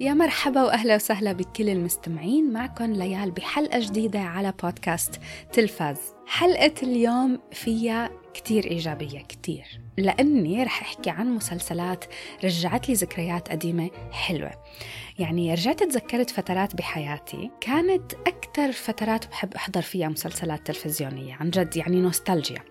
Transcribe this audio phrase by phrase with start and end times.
[0.00, 2.52] يا مرحبا وأهلا وسهلا بكل المستمعين.
[2.52, 5.20] معكم ليال بحلقة جديدة على بودكاست
[5.52, 5.98] تلفاز.
[6.26, 9.80] حلقة اليوم فيها كتير إيجابية كتير.
[9.98, 12.04] لأني رح أحكي عن مسلسلات
[12.44, 14.50] رجعت لي ذكريات قديمة حلوة.
[15.18, 21.76] يعني رجعت تذكرت فترات بحياتي كانت أكثر فترات بحب أحضر فيها مسلسلات تلفزيونية عن جد
[21.76, 22.62] يعني نوستالجيا.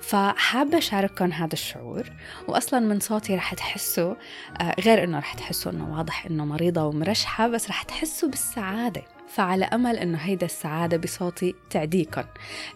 [0.00, 2.10] فحابة أشارككم هذا الشعور
[2.48, 4.14] وأصلا من صوتي رح تحسوا
[4.60, 9.02] آه، غير إنه رح تحسوا إنه واضح إنه مريضة ومرشحة بس رح تحسوا بالسعادة.
[9.28, 12.22] فعلى أمل أنه هيدا السعادة بصوتي تعديكم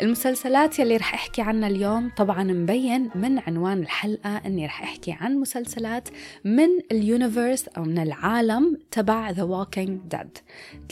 [0.00, 5.36] المسلسلات يلي رح أحكي عنها اليوم طبعا مبين من عنوان الحلقة أني رح أحكي عن
[5.36, 6.08] مسلسلات
[6.44, 10.40] من اليونيفرس أو من العالم تبع The Walking Dead.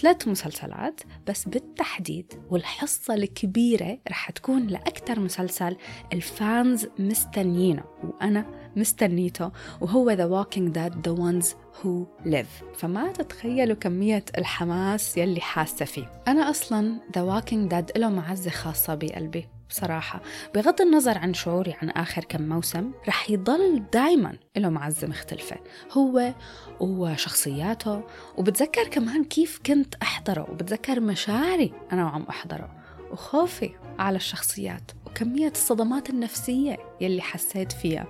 [0.00, 5.76] ثلاث مسلسلات بس بالتحديد والحصة الكبيرة رح تكون لأكثر مسلسل
[6.12, 9.50] الفانز مستنيينه وأنا مستنيته
[9.80, 11.46] وهو The Walking Dead The Ones
[11.82, 12.76] Who Live.
[12.76, 16.22] فما تتخيلوا كمية الحماس يلي حاسة فيه.
[16.28, 20.22] أنا أصلا The Walking Dead له معزة خاصة بقلبي بصراحة.
[20.54, 25.56] بغض النظر عن شعوري عن آخر كم موسم رح يضل دايما له معزة مختلفة.
[25.92, 26.34] هو
[26.80, 28.02] وشخصياته
[28.36, 32.70] وبتذكر كمان كيف كنت أحضره وبتذكر مشاعري أنا وعم أحضره
[33.10, 34.90] وخوفي على الشخصيات.
[35.18, 38.06] وكمية الصدمات النفسية يلي حسيت فيها.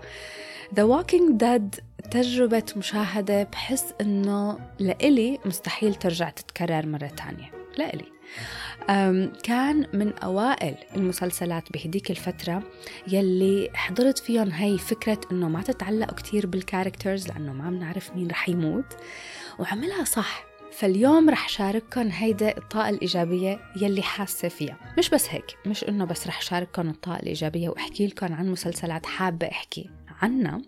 [0.75, 7.51] The Walking Dead تجربة مشاهدة بحس إنه لإلي مستحيل ترجع تتكرر مرة تانية.
[7.79, 8.05] لإلي.
[9.43, 12.63] كان من أوائل المسلسلات بهديك الفترة
[13.07, 18.49] يلي حضرت فيهم هي فكرة إنه ما تتعلقوا كتير بالكاركترز لأنه ما بنعرف مين رح
[18.49, 18.97] يموت.
[19.59, 20.48] وعملها صح.
[20.79, 24.77] فاليوم رح شارككم هيدا الطاقة الإيجابية يلي حاسة فيها.
[24.99, 29.47] مش بس هيك مش إنه بس رح شارككم الطاقة الإيجابية وأحكي لكم عن مسلسلات حابة
[29.47, 29.91] أحكي
[30.23, 30.63] عنها.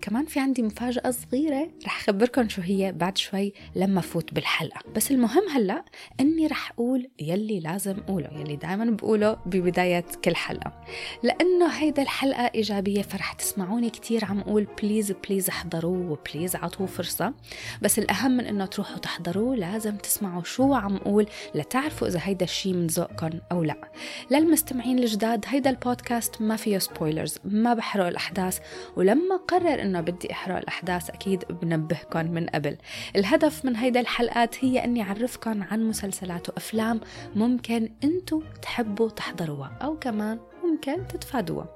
[0.00, 4.80] كمان في عندي مفاجأة صغيرة رح أخبركم شو هي بعد شوي لما فوت بالحلقة.
[4.96, 5.84] بس المهم هلأ
[6.20, 10.84] أني رح أقول يلي لازم أقوله يلي دائما بقوله ببداية كل حلقة.
[11.22, 16.86] لأنه هيدا الحلقة إيجابية فرح تسمعوني كتير عم أقول please please احضروه و please عطوه
[16.86, 17.34] فرصة.
[17.82, 22.72] بس الأهم من أنه تروحوا تحضروه لازم تسمعوا شو عم أقول لتعرفوا إذا هيدا الشي
[22.72, 23.90] من ذوقكم أو لأ.
[24.30, 28.58] للمستمعين الجداد هيدا البودكاست ما فيه سبويلرز ما بحرق الأحداث.
[28.96, 32.76] ولما قرر إنه بدي إحرق الأحداث أكيد بنبهكم من قبل.
[33.16, 37.00] الهدف من هيدا الحلقات هي إني اعرفكم عن مسلسلات وأفلام
[37.34, 41.66] ممكن إنتو تحبوا تحضروها أو كمان ممكن تتفادوها.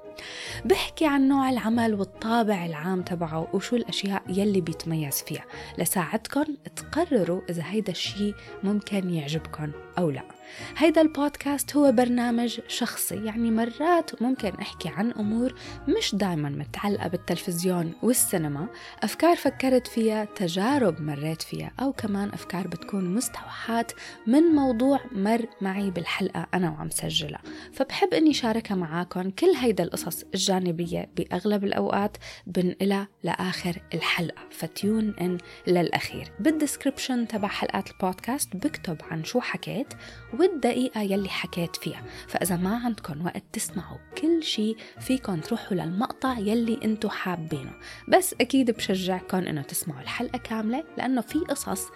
[0.65, 5.45] بحكي عن نوع العمل والطابع العام تبعه وشو الأشياء يلي بيتميز فيها.
[5.77, 10.38] لساعدكم تقرروا إذا هيدا الشيء ممكن يعجبكم أو لا.
[10.77, 15.53] هيدا البودكاست هو برنامج شخصي يعني مرات ممكن أحكي عن أمور
[15.87, 18.67] مش دايما متعلقة بالتلفزيون والسينما
[19.03, 23.87] أفكار فكرت فيها تجارب مريت فيها أو كمان أفكار بتكون مستوحاة
[24.27, 27.41] من موضوع مر معي بالحلقة أنا وعم سجلها.
[27.73, 32.17] فبحب أني شاركها معاكم كل هيدا القصص الجانبية بأغلب الأوقات
[32.47, 34.41] بنقلها لآخر الحلقة.
[34.51, 36.31] ف tune in للأخير.
[36.39, 39.93] بال description تبع حلقات البودكاست بكتب عن شو حكيت
[40.39, 42.03] والدقيقة يلي حكيت فيها.
[42.27, 47.71] فإذا ما عندكم وقت تسمعوا كل شي فيكم تروحوا للمقطع يلي انتو حابينه.
[48.07, 51.87] بس أكيد بشجعكم إنه تسمعوا الحلقة كاملة لأنه في قصص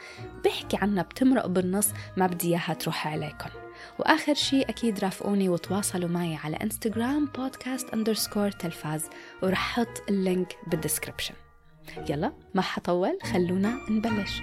[0.46, 3.50] بحكي عنها بتمرق بالنص ما بدي إياها تروح عليكم
[4.00, 9.10] وآخر شي أكيد رافقوني وتواصلوا معي على انستغرام بودكاست underscore تلفاز
[9.44, 11.34] ورح حط ال link بال description
[12.10, 14.42] يلا ما حطول خلونا نبلش.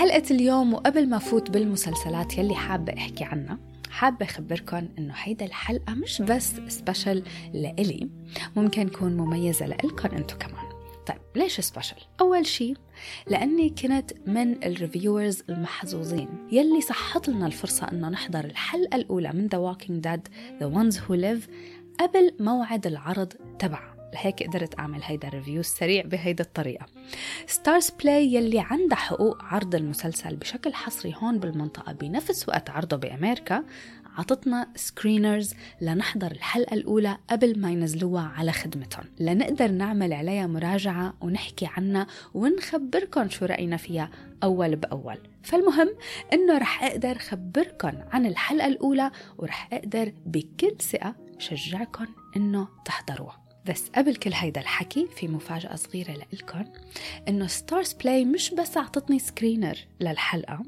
[0.00, 3.58] حلقة اليوم وقبل ما فوت بالمسلسلات يلي حابة أحكي عنها
[3.90, 7.22] حابة أخبركم إنه هيدا الحلقة مش بس special
[7.54, 8.08] لإلي
[8.56, 10.64] ممكن تكون مميزة لإلكم أنتو كمان
[11.06, 12.76] طيب ليش special؟ أول شيء
[13.26, 19.48] لأني كنت من ال reviewers المحظوظين يلي صحت لنا الفرصة إنه نحضر الحلقة الأولى من
[19.48, 20.30] The Walking Dead
[20.60, 21.50] The Ones Who Live
[22.00, 26.86] قبل موعد العرض تبعها لهيك قدرت أعمل هيدا ال review السريع بهيدا الطريقة.
[27.46, 33.64] ستارز بلاي يلي عندها حقوق عرض المسلسل بشكل حصري هون بالمنطقة بنفس وقت عرضه بأمريكا
[34.18, 39.04] عطتنا screeners لنحضر الحلقة الأولى قبل ما ينزلوها على خدمتهم.
[39.20, 44.10] لنقدر نعمل عليها مراجعة ونحكي عنها ونخبركم شو رأينا فيها
[44.42, 45.18] أول بأول.
[45.42, 45.88] فالمهم
[46.32, 53.39] إنه رح أقدر خبركم عن الحلقة الأولى ورح أقدر بكل ثقة شجعكم إنه تحضروها.
[53.68, 56.64] بس قبل كل هيدا الحكي في مفاجأة صغيرة لإلكن
[57.28, 60.62] إنه ستارز بلاي مش بس عطتني screener للحلقة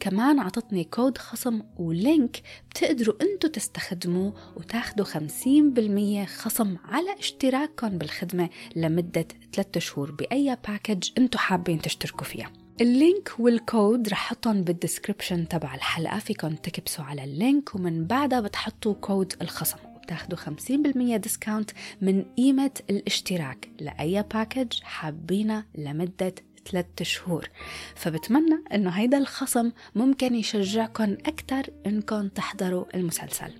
[0.00, 8.48] كمان عطتني كود خصم و link بتقدروا أنتو تستخدموه وتاخدوا 50% خصم على اشتراككم بالخدمة
[8.76, 12.52] لمدة 3 شهور بأي package أنتو حابين تشتركوا فيها.
[12.80, 17.74] ال link وال code رح حطهم بال description تبع الحلقة فيكم تكبسوا على ال link
[17.74, 19.78] ومن بعدها بتحطوا كود الخصم.
[20.10, 21.70] بتاخدوا 50% discount
[22.00, 26.34] من قيمة الاشتراك لأي package حابينه لمدة
[26.70, 27.48] ثلاثة شهور
[27.94, 33.52] فبتمنى إنه هيدا الخصم ممكن يشجعكم أكثر انكم تحضروا المسلسل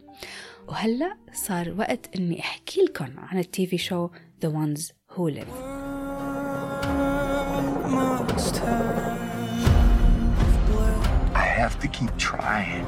[0.68, 4.08] وهلأ صار وقت إني أحكي لكم عن ال TV show
[4.44, 4.82] The Ones
[5.14, 5.54] Who Live
[11.34, 12.86] I have to keep trying.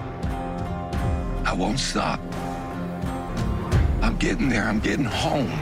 [1.50, 2.20] I won't stop.
[4.22, 4.66] Getting there.
[4.70, 5.52] I'm getting home.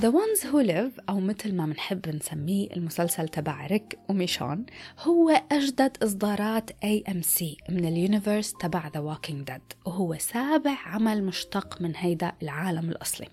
[0.00, 4.66] The Ones Who Live أو مثل ما منحب نسميه المسلسل تبع ريك وميشون
[4.98, 11.96] هو أجدد إصدارات AMC من اليونيفرس تبع The Walking Dead وهو سابع عمل مشتق من
[11.96, 13.28] هيدا العالم الأصلي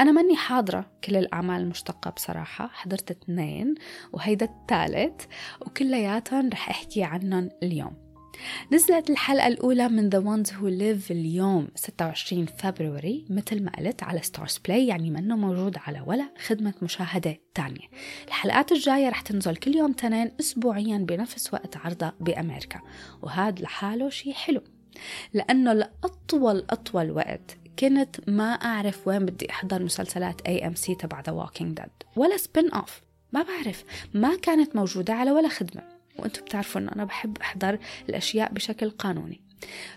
[0.00, 3.74] أنا ماني حاضرة كل الأعمال المشتقة بصراحة حضرت اثنين
[4.12, 5.24] وهيدا الثالث
[5.60, 8.05] وكلياتهم رح أحكي عنهم اليوم
[8.72, 14.22] نزلت الحلقة الأولى من The Ones Who Live اليوم 26 فبراير مثل ما قلت على
[14.22, 17.88] ستارز بلاي يعني منه موجود على ولا خدمة مشاهدة تانية.
[18.28, 22.80] الحلقات الجاية رح تنزل كل يوم تنين أسبوعيا بنفس وقت عرضها بأمريكا
[23.22, 24.60] وهذا لحاله شيء حلو.
[25.34, 31.76] لأنه لأطول أطول وقت كنت ما أعرف وين بدي أحضر مسلسلات AMC تبع The Walking
[31.76, 33.00] Dead ولا spin-off
[33.32, 33.84] ما بعرف
[34.14, 35.95] ما كانت موجودة على ولا خدمة.
[36.18, 37.78] وأنتم بتعرفوا إنه أنا بحب أحضر
[38.08, 39.40] الأشياء بشكل قانوني.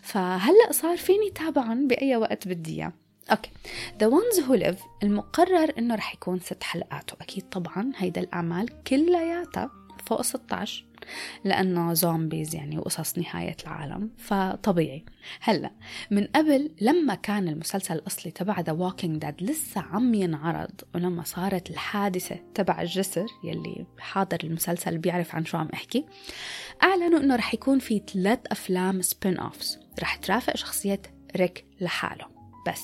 [0.03, 2.93] فهلأ صار فيني تابعهم بأي وقت بدي إياه.
[3.31, 3.51] Okay.
[3.99, 9.71] The Ones Who Live المقرر إنه رح يكون ست حلقات واكيد طبعا هيدا الأعمال كلياتها
[10.05, 10.85] فوق 16
[11.43, 15.05] لأنه zombies يعني وقصص نهاية العالم فطبيعي.
[15.41, 15.71] هلأ
[16.11, 21.69] من قبل لما كان المسلسل الأصلي تبع The Walking Dead لسه عم ينعرض ولما صارت
[21.69, 26.05] الحادثة تبع الجسر يلي حاضر المسلسل بيعرف عن شو عم أحكي
[26.83, 31.01] أعلنوا إنه رح يكون في ثلاث أفلام spin-offs رح ترافق شخصية
[31.35, 32.25] ريك لحاله.
[32.67, 32.81] بس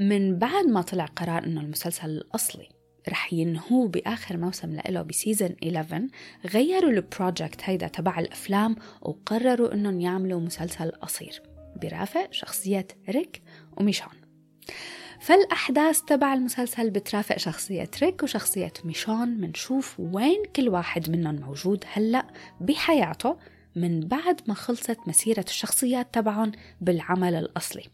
[0.00, 2.68] من بعد ما طلع قرار إنه المسلسل الأصلي
[3.08, 6.06] رح ينهوه بآخر موسم لإله ب season 11
[6.46, 11.42] غيروا ال project هيدا تبع الأفلام وقرروا إنهم يعملوا مسلسل قصير.
[11.82, 13.42] برافق شخصية ريك
[13.76, 14.12] وميشون.
[15.20, 22.26] فالأحداث تبع المسلسل بترافق شخصية ريك وشخصية ميشون منشوف وين كل واحد منهم موجود هلأ
[22.60, 23.36] بحياته.
[23.76, 27.84] من بعد ما خلصت مسيرة الشخصيات تبعهم بالعمل الأصلي.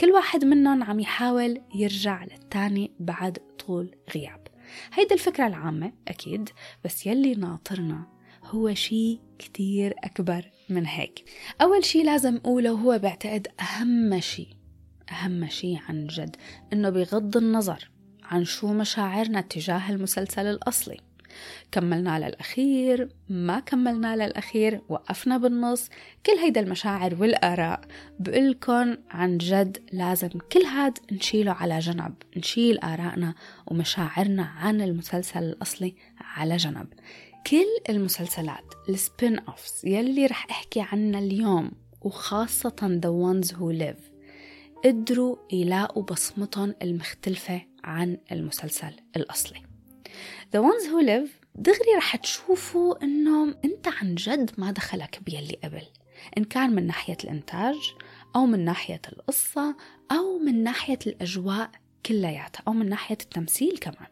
[0.00, 4.48] كل واحد منهم عم يحاول يرجع للتاني بعد طول غياب.
[4.92, 6.48] هيدي الفكرة العامة أكيد
[6.84, 8.06] بس يلي ناطرنا
[8.44, 11.24] هو شيء كتير أكبر من هيك.
[11.60, 14.48] أول شيء لازم أقوله هو بعتقد أهم شيء
[15.12, 16.36] أهم شيء عن جد
[16.72, 17.90] إنه بغض النظر
[18.22, 21.09] عن شو مشاعرنا تجاه المسلسل الأصلي.
[21.72, 25.88] كملنا للأخير ما كملنا للأخير وقفنا بالنص.
[26.26, 27.80] كل هيدا المشاعر والآراء
[28.18, 33.34] بقولكن عن جد لازم كل هاد نشيله على جنب نشيل آرائنا
[33.66, 36.86] ومشاعرنا عن المسلسل الأصلي على جنب.
[37.46, 44.10] كل المسلسلات السبين أوفز يلي رح أحكي عنها اليوم وخاصة The Ones Who Live
[44.84, 49.69] قدروا يلاقوا بصمتهم المختلفة عن المسلسل الأصلي.
[50.52, 55.82] The ones who live دغري رح تشوفوا انه أنت عن جد ما دخلك بيلي قبل.
[56.38, 57.76] إن كان من ناحية الإنتاج
[58.36, 59.76] أو من ناحية القصة
[60.12, 61.70] أو من ناحية الأجواء
[62.06, 64.08] كلياتها أو من ناحية التمثيل كمان.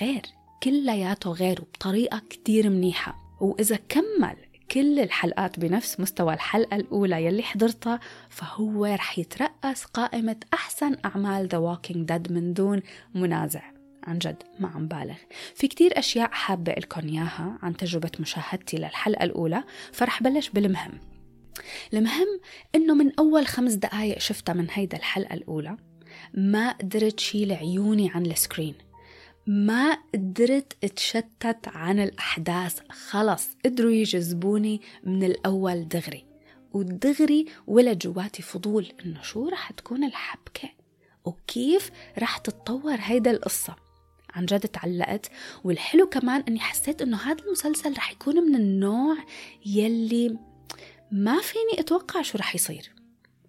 [0.00, 0.22] غير
[0.62, 3.16] كلياته غير وبطريقة كتير منيحة.
[3.40, 4.36] وإذا كمل
[4.70, 11.56] كل الحلقات بنفس مستوى الحلقة الأولى يلي حضرتها فهو رح يترأس قائمة أحسن أعمال The
[11.56, 12.82] Walking Dead من دون
[13.14, 13.77] منازع.
[14.08, 15.16] عن جد ما عم بالغ.
[15.54, 21.00] في كتير أشياء حابة لكم إياها عن تجربة مشاهدتي للحلقة الأولى فرح بلش بالمهم.
[21.94, 22.40] المهم
[22.74, 25.76] إنه من أول خمس دقايق شفتها من هيدا الحلقة الأولى
[26.34, 28.74] ما قدرت شيل عيوني عن السكرين.
[29.46, 32.80] ما قدرت اتشتت عن الأحداث.
[32.90, 36.24] خلص قدروا يجذبوني من الأول دغري.
[36.72, 40.68] ودغري ولد جواتي فضول إنه شو رح تكون الحبكة؟
[41.24, 43.87] وكيف رح تتطور هيدا القصة؟
[44.38, 45.30] عن جد تعلقت
[45.64, 49.16] والحلو كمان إني حسيت إنه هذا المسلسل رح يكون من النوع
[49.66, 50.38] يلي
[51.12, 52.92] ما فيني أتوقع شو رح يصير.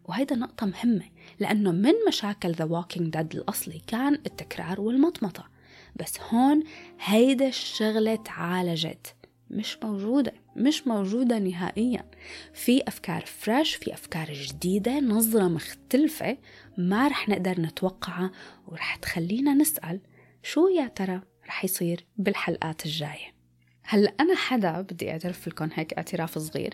[0.05, 1.05] وهيدا نقطة مهمة
[1.39, 5.49] لأنه من مشاكل The Walking Dead الأصلي كان التكرار والمطمطة.
[5.95, 6.63] بس هون
[6.99, 9.15] هيدا الشغلة تعالجت.
[9.49, 12.05] مش موجودة مش موجودة نهائيا.
[12.53, 16.37] في أفكار فريش في أفكار جديدة نظرة مختلفة
[16.77, 18.31] ما رح نقدر نتوقعها
[18.67, 19.99] ورح تخلينا نسأل
[20.43, 23.39] شو يا ترى رح يصير بالحلقات الجاية؟
[23.83, 26.73] هلا أنا حدا بدي أعترف لكم هيك اعتراف صغير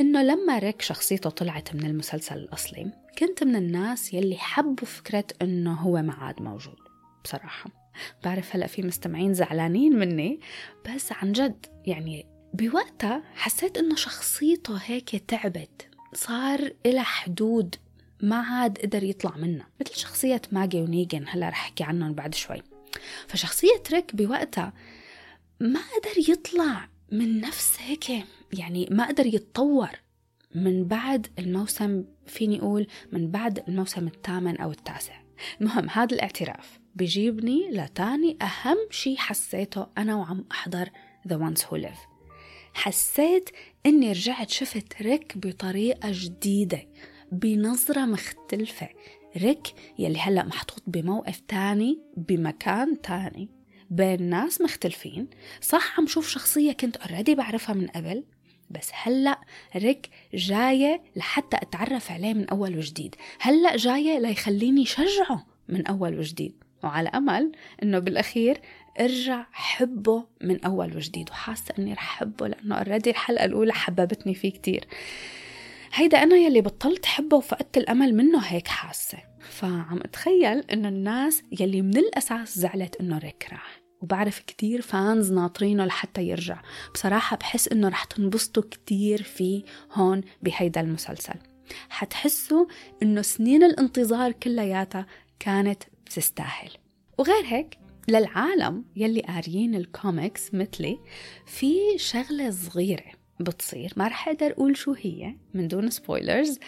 [0.00, 5.74] إنه لما ريك شخصيته طلعت من المسلسل الأصلي كنت من الناس يلي حبوا فكرة إنه
[5.74, 6.78] هو ما عاد موجود
[7.24, 7.70] بصراحة.
[8.24, 10.40] بعرف هلا في مستمعين زعلانين مني
[10.86, 17.74] بس عن جد يعني بوقتها حسيت إنه شخصيته هيك تعبت صار إلى حدود
[18.22, 19.66] ما عاد قدر يطلع منها.
[19.80, 22.62] مثل شخصية ماجي ونيجن هلا رح أحكي عنهم بعد شوي.
[23.28, 24.72] فشخصية ريك بوقتها
[25.60, 29.90] ما قدر يطلع من نفس هيك يعني ما قدر يتطور
[30.54, 35.20] من بعد الموسم فيني أقول من بعد الموسم الثامن أو التاسع.
[35.60, 40.88] المهم هذا الاعتراف بيجيبني لتاني أهم شي حسيته أنا وعم أحضر
[41.28, 42.10] The Ones Who Live.
[42.74, 43.50] حسيت
[43.86, 46.88] إني رجعت شفت ريك بطريقة جديدة
[47.32, 48.88] بنظرة مختلفة.
[49.36, 49.66] ريك
[49.98, 53.48] يلي هلأ محطوط بموقف تاني بمكان تاني.
[53.90, 55.28] بين ناس مختلفين.
[55.60, 58.24] صح عم شوف شخصية كنت already بعرفها من قبل
[58.70, 59.40] بس هلأ
[59.76, 63.14] ريك جاية لحتى أتعرف عليه من أول وجديد.
[63.40, 66.64] هلأ جاية ليخليني شجعه من أول وجديد.
[66.84, 68.60] وعلى أمل إنه بالأخير
[69.00, 74.50] ارجع حبه من أول وجديد وحاسة إني رح احبه لأنه already الحلقة الأولى حببتني فيه
[74.50, 74.84] كتير.
[75.92, 79.18] هيدا أنا يلي بطلت حبه وفقدت الأمل منه هيك حاسة.
[79.40, 83.80] فعم أتخيل إنه الناس يلي من الأساس زعلت إنه ريك راح.
[84.00, 86.62] وبعرف كتير fans ناطرينه لحتى يرجع.
[86.94, 91.34] بصراحة بحس إنه رح تنبسطوا كتير فيه هون بهيدا المسلسل.
[91.88, 92.66] حتحسوا
[93.02, 95.06] إنه سنين الانتظار كلياتها
[95.38, 96.70] كانت بتستاهل.
[97.18, 97.78] وغير هيك
[98.08, 100.98] للعالم يلي قاريين الكوميكس مثلي
[101.46, 103.19] في شغلة صغيرة.
[103.44, 103.92] بتصير.
[103.96, 106.58] ما رح أقدر أقول شو هي من دون spoilers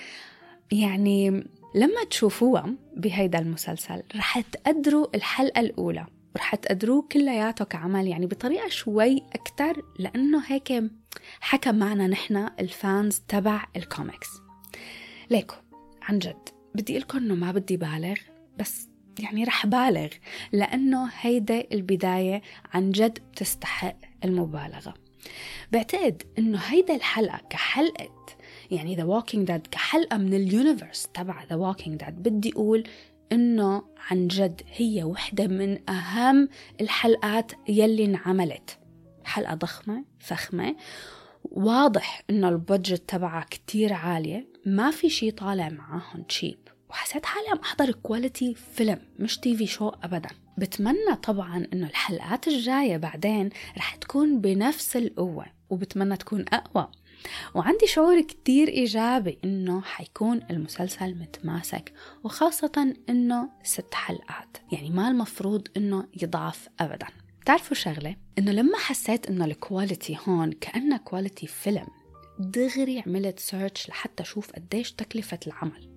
[0.73, 1.31] يعني
[1.75, 9.23] لما تشوفوها بهيدا المسلسل رح تقدروا الحلقة الأولى ورح تقدروه كلياته كعمل يعني بطريقة شوي
[9.35, 10.83] أكتر لأنه هيك
[11.41, 14.29] حكى معنا نحن ال fans تبع الكوميكس
[15.31, 15.55] ليكو
[16.03, 18.17] عن جد بدي لكم إنه ما بدي بالغ
[18.59, 18.89] بس
[19.19, 20.09] يعني رح بالغ
[20.53, 22.43] لأنه هيدا البداية
[22.75, 24.95] عن جد بتستحق المبالغة.
[25.73, 28.11] بعتقد إنه هيدا الحلقة كحلقة
[28.71, 32.85] يعني The Walking Dead كحلقة من ال universe تبع The Walking Dead بدي أقول
[33.33, 36.49] إنه عن جد هي وحدة من أهم
[36.81, 38.79] الحلقات يلي انعملت.
[39.25, 40.77] حلقة ضخمة فخمة.
[41.45, 44.49] واضح إنه ال budget تبعها كتير عالية.
[44.67, 46.59] ما في شي طالع معاهم cheap
[46.91, 50.29] وحسيت حالي عم أحضر quality فيلم مش TV show أبدا.
[50.59, 56.89] بتمنى طبعا إنه الحلقات الجاية بعدين رح تكون بنفس القوة وبتمنى تكون أقوى.
[57.55, 61.93] وعندي شعور كتير إيجابي إنه حيكون المسلسل متماسك
[62.25, 67.07] وخاصة إنه ست حلقات يعني ما المفروض إنه يضعف أبدا.
[67.47, 71.87] تعرفوا شغلة؟ إنه لما حسيت إنه ال quality هون كأنها quality فيلم
[72.39, 75.91] دغري عملت search لحتى أشوف قديش تكلفة العمل.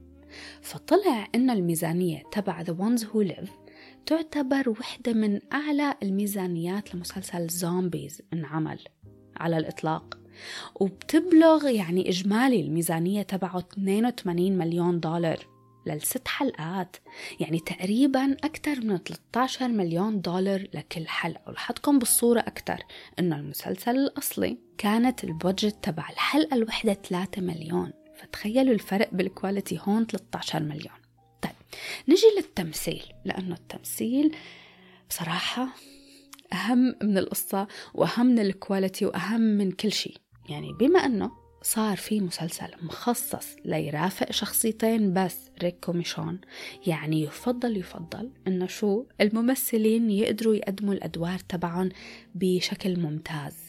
[0.62, 3.50] فطلع إنه الميزانية تبع The Ones Who Live
[4.06, 8.80] تعتبر وحدة من أعلى الميزانيات لمسلسل zombies انعمل
[9.38, 10.18] على الإطلاق.
[10.76, 15.48] وبتبلغ يعني إجمالي الميزانية تبعه 82 مليون دولار
[15.88, 16.96] للست حلقات.
[17.40, 21.42] يعني تقريبا أكثر من 13 مليون دولار لكل حلقة.
[21.48, 22.80] ولحطكم بالصورة أكثر
[23.20, 27.92] إنه المسلسل الأصلي كانت ال budget تبع الحلقة الوحدة 3 مليون.
[28.16, 31.05] فتخيلوا الفرق بال quality هون 13 مليون.
[32.08, 34.36] نجي للتمثيل لأنه التمثيل
[35.10, 35.68] بصراحة
[36.54, 40.18] أهم من القصة وأهم من ال quality وأهم من كل شيء.
[40.50, 41.32] يعني بما أنه
[41.62, 46.42] صار في مسلسل مخصص ليرافق شخصيتين بس ريك وميشون
[46.88, 51.90] يعني يفضل يفضل إنه شو الممثلين يقدروا يقدموا الأدوار تبعهم
[52.36, 53.65] بشكل ممتاز.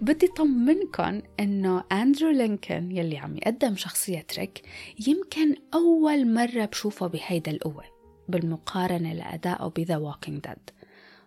[0.00, 4.62] بدي طمنكم إنه أندرو لينكولن يلي عم يقدم شخصية ريك
[5.08, 7.84] يمكن أول مرة بشوفه بهيدا القوة
[8.28, 10.70] بالمقارنة لأدائه ب The Walking Dead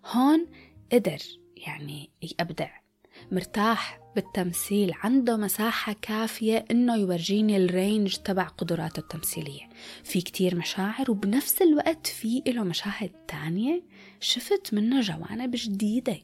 [0.05, 0.47] هون
[0.91, 1.19] قدر
[1.57, 2.69] يعني يبدع
[3.31, 9.69] مرتاح بالتمثيل عنده مساحة كافية إنه يورجيني ال range تبع قدراته التمثيلية.
[10.03, 13.83] في كتير مشاعر وبنفس الوقت في له مشاهد تانية
[14.19, 16.17] شفت منه جوانب جديدة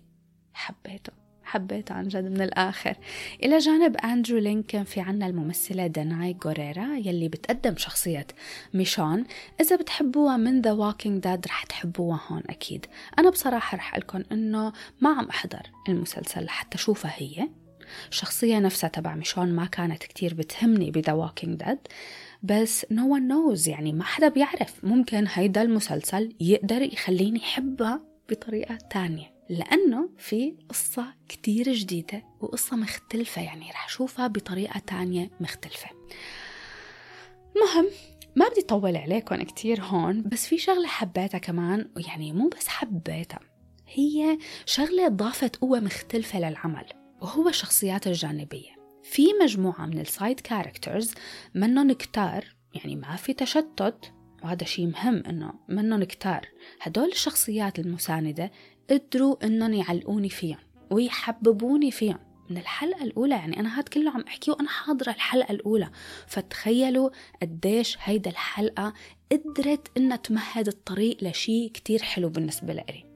[0.54, 1.21] حبيته.
[1.52, 2.96] حبيته عن جد من الآخر.
[3.44, 8.28] إلى جانب أندرو لينكولن في عنا الممثلة داناي غوريرا يلي بتقدم شخصية
[8.74, 9.24] ميشون.
[9.62, 12.86] إذا بتحبوها من The Walking Dead رح تحبوها هون أكيد.
[13.20, 17.50] أنا بصراحة رح لكم إنه ما عم أحضر المسلسل لحتى أشوفها هي.
[18.10, 21.88] الشخصية نفسها تبع ميشون ما كانت كتير بتهمني ب The Walking Dead
[22.44, 24.86] بس no one knows يعني ما حدا بيعرف.
[24.86, 29.41] ممكن هيدا المسلسل يقدر يخليني حبها بطريقة تانية.
[29.52, 35.90] لأنه في قصة كتير جديدة وقصة مختلفة يعني رح أشوفها بطريقة تانية مختلفة.
[37.56, 37.86] مهم
[38.36, 43.40] ما بدي طول عليكم كتير هون بس في شغلة حبيتها كمان يعني مو بس حبيتها
[43.88, 46.86] هي شغلة ضافت قوة مختلفة للعمل
[47.22, 48.82] وهو الشخصيات الجانبية.
[49.04, 51.14] في مجموعة من ال side characters
[51.56, 56.48] منهم كتار يعني ما في تشتت وهذا شيء مهم إنه منهم كتار.
[56.82, 58.52] هدول الشخصيات المساندة
[58.92, 60.58] قدروا إنهم يعلقوني فيهم
[60.92, 62.20] ويحببوني فيهم.
[62.50, 65.90] من الحلقة الأولى يعني أنا هاد كله عم أحكيه وأنا حاضرة الحلقة الأولى.
[66.28, 67.10] فتخيلوا
[67.42, 68.94] قديش هيدا الحلقة
[69.32, 73.12] قدرت إنها تمهد الطريق لشي كتير حلو بالنسبة لإلي.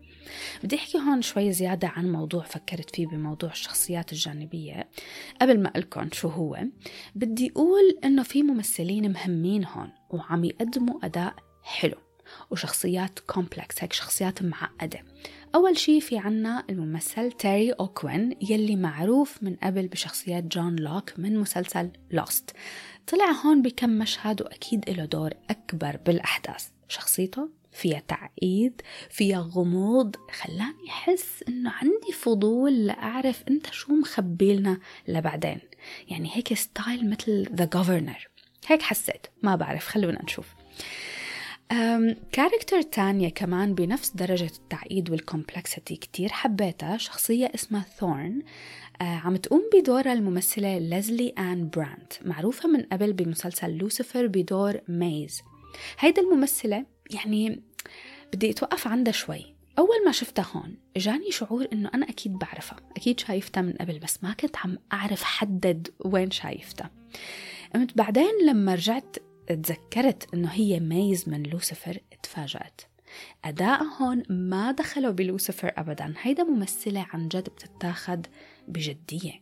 [0.63, 4.89] بدي أحكي هون شوي زيادة عن موضوع فكرت فيه بموضوع الشخصيات الجانبية.
[5.41, 6.59] قبل ما أقولكم شو هو
[7.15, 12.04] بدي أقول إنه في ممثلين مهمين هون وعم يقدموا أداء حلو.
[12.51, 14.99] وشخصيات complex هيك شخصيات معقدة.
[15.55, 21.39] أول شي في عنا الممثل تيري أوكوين يلي معروف من قبل بشخصيات جون لوك من
[21.39, 22.51] مسلسل لوست.
[23.07, 26.67] طلع هون بكم مشهد وأكيد له دور أكبر بالأحداث.
[26.87, 30.15] شخصيته فيها تعقيد فيها غموض.
[30.31, 35.59] خلاني أحس إنه عندي فضول لأعرف أنت شو مخبي لنا لبعدين.
[36.07, 38.27] يعني هيك style مثل The Governor
[38.67, 40.47] هيك حسيت ما بعرف خلونا نشوف.
[42.31, 49.35] character تانية كمان بنفس درجة التعقيد وال complexity كتير حبيتها شخصية اسمها ثورن uh, عم
[49.35, 55.41] تقوم بدورها الممثلة ليزلي آن براند معروفة من قبل بمسلسل لوسيفر بدور ميز
[55.99, 57.61] هيدا الممثلة يعني
[58.33, 59.55] بدي أتوقف عندها شوي.
[59.79, 62.79] أول ما شفتها هون جاني شعور إنه أنا أكيد بعرفها.
[62.97, 66.91] أكيد شايفتها من قبل بس ما كنت عم أعرف حدد وين شايفتها.
[67.73, 69.17] قمت بعدين لما رجعت
[69.47, 72.81] تذكرت إنه هي ميز من لوسيفر تفاجأت.
[73.45, 76.13] أداء هون ما دخلوا بلوسيفر أبدا.
[76.21, 78.27] هيدا ممثلة عن جد بتتاخد
[78.67, 79.41] بجدية.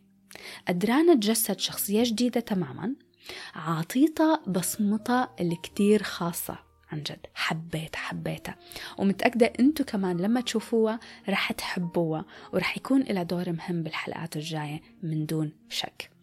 [0.68, 2.94] قدرانة تجسد شخصية جديدة تماما.
[3.54, 6.58] عاطيتها بصمتها الكتير خاصة.
[6.92, 7.26] عن جد.
[7.34, 8.56] حبيت حبيتها.
[8.98, 12.24] ومتأكدة إنتو كمان لما تشوفوها رح تحبوها.
[12.52, 14.80] ورح يكون لها دور مهم بالحلقات الجاية.
[15.02, 16.13] من دون شك.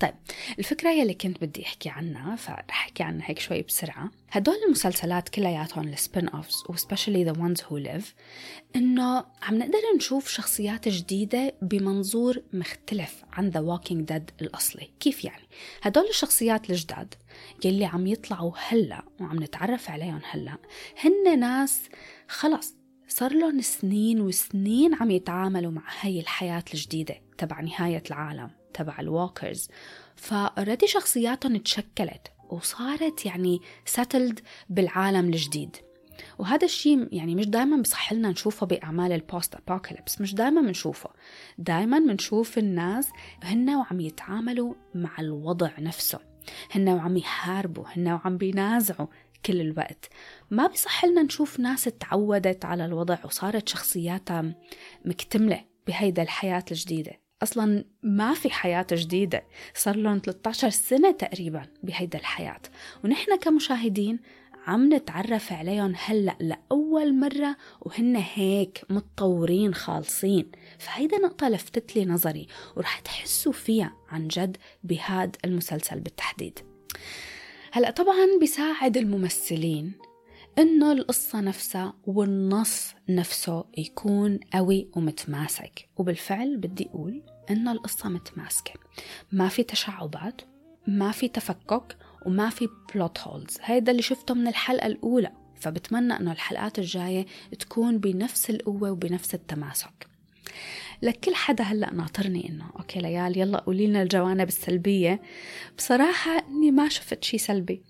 [0.00, 0.14] طيب
[0.58, 4.10] الفكرة يلي كنت بدي أحكي عنها فرح أحكي عنها هيك شوي بسرعة.
[4.30, 8.04] هدول المسلسلات كلياتهم الـ spin-offs و specially The Ones Who Live
[8.76, 14.90] إنه عم نقدر نشوف شخصيات جديدة بمنظور مختلف عن The Walking Dead الأصلي.
[15.00, 15.44] كيف يعني؟
[15.82, 17.14] هدول الشخصيات الجداد
[17.64, 20.56] يلي عم يطلعوا هلأ وعم نتعرف عليهم هلأ
[21.04, 21.82] هن ناس
[22.28, 22.74] خلص
[23.08, 28.59] صار لهم سنين وسنين عم يتعاملوا مع هاي الحياة الجديدة تبع نهاية العالم.
[28.74, 29.68] تبع الـ walkers
[30.16, 35.76] فأوريدي شخصياتهم تشكلت وصارت يعني ساتلد بالعالم الجديد.
[36.38, 41.10] وهذا الشيء يعني مش دائما بصح لنا نشوفه بأعمال البوست أبوكاليبس مش دائما بنشوفه.
[41.58, 43.08] دائما بنشوف الناس
[43.42, 46.18] هن وعم يتعاملوا مع الوضع نفسه.
[46.70, 49.06] هن وعم يحاربوا هن وعم بينازعوا
[49.46, 50.08] كل الوقت.
[50.50, 54.54] ما بصح لنا نشوف ناس تعودت على الوضع وصارت شخصياتها
[55.04, 57.19] مكتملة بهيدا الحياة الجديدة.
[57.42, 59.44] أصلا ما في حياة جديدة.
[59.74, 62.60] صار لهم 13 سنة تقريبا بهيدا الحياة.
[63.04, 64.18] ونحن كمشاهدين
[64.66, 70.50] عم نتعرف عليهم هلأ لأول مرة وهن هيك متطورين خالصين.
[70.78, 76.58] فهيدا نقطة لفتت لي نظري ورح تحسوا فيها عن جد بهذا المسلسل بالتحديد.
[77.72, 79.92] هلأ طبعا بيساعد الممثلين
[80.58, 85.88] إنه القصة نفسها والنص نفسه يكون قوي ومتماسك.
[85.96, 88.72] وبالفعل بدي أقول إنه القصة متماسكة.
[89.32, 90.40] ما في تشعبات
[90.86, 95.32] ما في تفكك وما في plot holes هيدا اللي شفته من الحلقة الأولى.
[95.60, 97.26] فبتمنى إنه الحلقات الجاية
[97.58, 100.06] تكون بنفس القوة وبنفس التماسك.
[101.02, 105.20] لكل حدا هلأ ناطرني إنه okay ليال يلا قولي لنا الجوانب السلبية.
[105.78, 107.82] بصراحة إني ما شفت شي سلبي.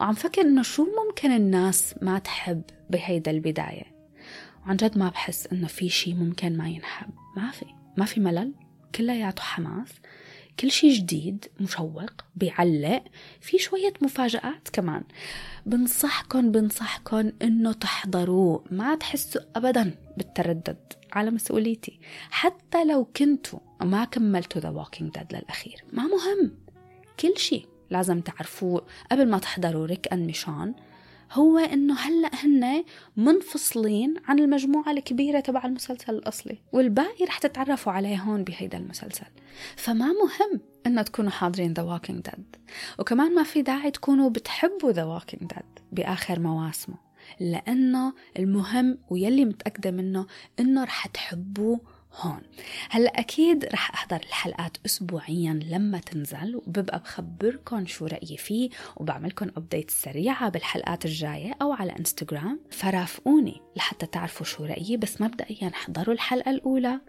[0.00, 3.84] وعم فكر إنه شو ممكن الناس ما تحب بهيدا البداية.
[4.66, 7.10] وعن جد ما بحس إنه في شي ممكن ما ينحب.
[7.36, 8.52] ما في ما في ملل.
[8.94, 9.88] كلياته حماس.
[10.60, 13.02] كل شيء جديد مشوق بيعلق.
[13.40, 15.02] في شوية مفاجآت كمان.
[15.66, 18.64] بنصحكن بنصحكن إنه تحضروه.
[18.70, 21.98] ما تحسوا ابدا بالتردد على مسؤوليتي.
[22.30, 25.84] حتى لو كنتوا ما كملتوا The Walking Dead للأخير.
[25.92, 26.54] ما مهم.
[27.20, 28.86] كل شيء لازم تعرفوه.
[29.12, 30.74] قبل ما تحضروا ريك and ميشان
[31.32, 32.84] هو إنه هلأ هن
[33.16, 39.26] منفصلين عن المجموعة الكبيرة تبع المسلسل الأصلي والباقي رح تتعرفوا عليه هون بهيدا المسلسل.
[39.76, 42.56] فما مهم إنه تكونوا حاضرين The Walking Dead
[42.98, 46.96] وكمان ما في داعي تكونوا بتحبوا The Walking Dead بآخر مواسمه
[47.40, 50.26] لأنه المهم ويلي متأكدة منه
[50.60, 51.80] إنه رح تحبوه
[52.20, 52.40] هون.
[52.90, 59.90] هلأ أكيد رح أحضر الحلقات اسبوعيا لما تنزل وببقى بخبركم شو رأيي فيه وبعملكم ابديت
[59.90, 66.50] سريعة بالحلقات الجاية أو على انستغرام فرافقوني لحتى تعرفوا شو رأيي بس مبدئيا احضروا الحلقة
[66.50, 67.00] الأولى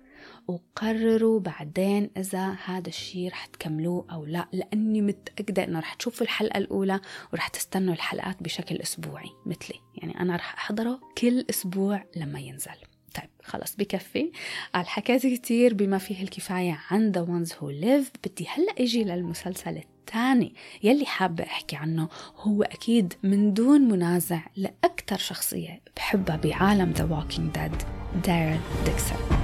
[0.48, 6.58] وقرروا بعدين إذا هذا الشيء رح تكملوه أو لا لأني متأكدة إنه رح تشوفوا الحلقة
[6.58, 7.00] الأولى
[7.34, 9.80] ورح تستنوا الحلقات بشكل أسبوعي مثلي.
[9.96, 12.89] يعني أنا رح أحضره كل أسبوع لما ينزل.
[13.16, 14.32] طيب خلص بكفي.
[14.74, 18.18] حكيت كتير بما فيه الكفاية عن The Ones Who Live.
[18.26, 22.10] بدي هلأ أجي للمسلسل الثاني يلي حابة أحكي عنه.
[22.36, 27.86] هو أكيد من دون منازع لأكثر شخصية بحبها بعالم The Walking Dead.
[28.26, 29.39] دارل ديكسون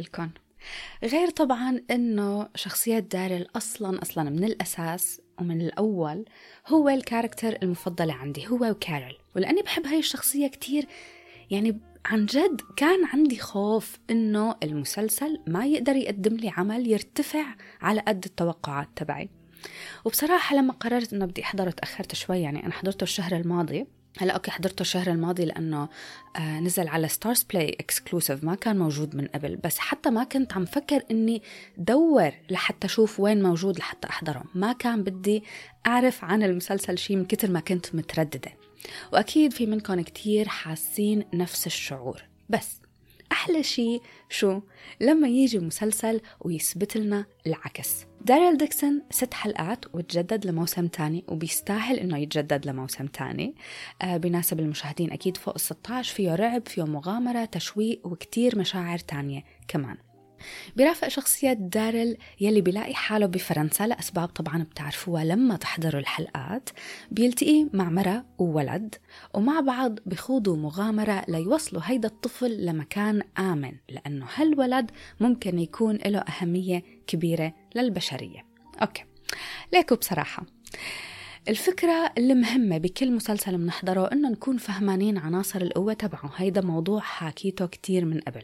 [0.00, 0.30] لكم
[1.04, 6.24] غير طبعا إنه شخصية داريل أصلا أصلا من الأساس ومن الأول
[6.68, 10.86] هو الـ character المفضلة عندي هو وكارل ولأني بحب هاي الشخصية كتير
[11.50, 17.44] يعني عن جد كان عندي خوف إنه المسلسل ما يقدر يقدم لي عمل يرتفع
[17.80, 19.28] على قد التوقعات تبعي.
[20.04, 23.86] وبصراحة لما قررت إنه بدي احضره تأخرت شوي يعني أنا حضرته الشهر الماضي
[24.18, 25.88] هلا okay حضرته الشهر الماضي لأنه
[26.36, 30.52] آه نزل على ستارز بلاي exclusive ما كان موجود من قبل بس حتى ما كنت
[30.52, 31.42] عم فكر إني
[31.78, 34.44] دور لحتى أشوف وين موجود لحتى أحضره.
[34.54, 35.44] ما كان بدي
[35.86, 38.52] أعرف عن المسلسل شيء من كتر ما كنت مترددة.
[39.12, 42.22] وأكيد في منكم كتير حاسين نفس الشعور.
[42.48, 42.80] بس
[43.36, 44.60] أحلى شيء شو؟
[45.00, 48.06] لما يجي مسلسل ويثبت لنا العكس.
[48.20, 53.54] داريل ديكسون ست حلقات وتجدد لموسم تاني وبيستاهل إنه يتجدد لموسم تاني.
[54.02, 59.44] آه بيناسب المشاهدين أكيد فوق ال 16 فيه رعب فيه مغامرة تشويق وكتير مشاعر تانية
[59.68, 59.96] كمان.
[60.76, 66.70] بيرافق شخصية دارل يلي بيلاقي حاله بفرنسا لأسباب طبعا بتعرفوها لما تحضروا الحلقات.
[67.10, 68.94] بيلتقي مع مرة وولد
[69.34, 76.82] ومع بعض بخوضوا مغامرة ليوصلوا هيدا الطفل لمكان آمن لأنه هالولد ممكن يكون له أهمية
[77.06, 78.44] كبيرة للبشرية.
[78.82, 79.04] أوكي
[79.72, 80.46] ليكو بصراحة.
[81.48, 86.32] الفكرة المهمة بكل مسلسل بنحضره إنه نكون فهمانين عناصر القوة تبعه.
[86.36, 88.42] هيدا موضوع حاكيته كتير من قبل.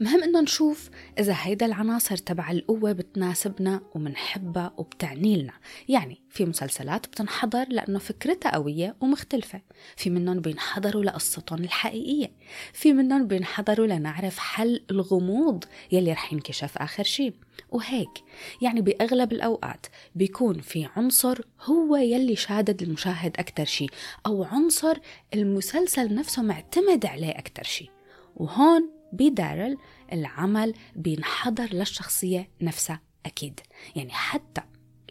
[0.00, 5.52] مهم إنه نشوف إذا هيدا العناصر تبع القوة بتناسبنا ومنحبها وبتعني لنا.
[5.88, 9.60] يعني في مسلسلات بتنحضر لأنه فكرتها قوية ومختلفة.
[9.96, 12.32] في منهم بينحضروا لقصتهم الحقيقية.
[12.72, 17.34] في منهم بينحضروا لنعرف حل الغموض يلي رح ينكشف آخر شيء
[17.70, 18.24] وهيك
[18.62, 23.90] يعني بأغلب الأوقات بيكون في عنصر هو يلي شادد المشاهد أكتر شيء
[24.26, 24.98] أو عنصر
[25.34, 27.90] المسلسل نفسه معتمد عليه أكتر شيء
[28.36, 29.76] وهون بدارل
[30.12, 33.60] العمل بينحضر للشخصية نفسها أكيد.
[33.96, 34.60] يعني حتى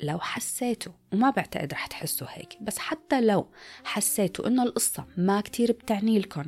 [0.04, 3.48] لو حسيتوا وما بعتقد رح تحسوا هيك بس حتى لو
[3.84, 6.46] حسيتوا إنه القصة ما كتير بتعني لكم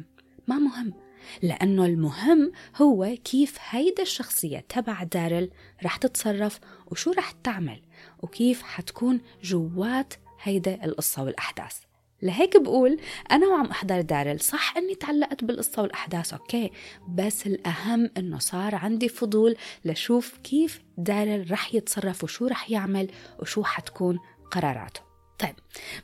[0.48, 0.94] ما مهم.
[1.42, 5.50] لأنه المهم هو كيف هيدا الشخصية تبع دارل
[5.84, 7.82] رح تتصرف وشو رح تعمل
[8.20, 11.80] وكيف حتكون جوات هيدا القصة والأحداث.
[12.22, 12.98] لهيك بقول
[13.32, 16.72] أنا وعم أحضر دارل صح أني تعلقت بالقصة والأحداث أوكي
[17.10, 19.56] بس الأهم أنه صار عندي فضول
[19.86, 23.08] لشوف كيف دارل رح يتصرف وشو رح يعمل
[23.40, 24.20] وشو حتكون
[24.52, 25.02] قراراته.
[25.40, 25.56] طيب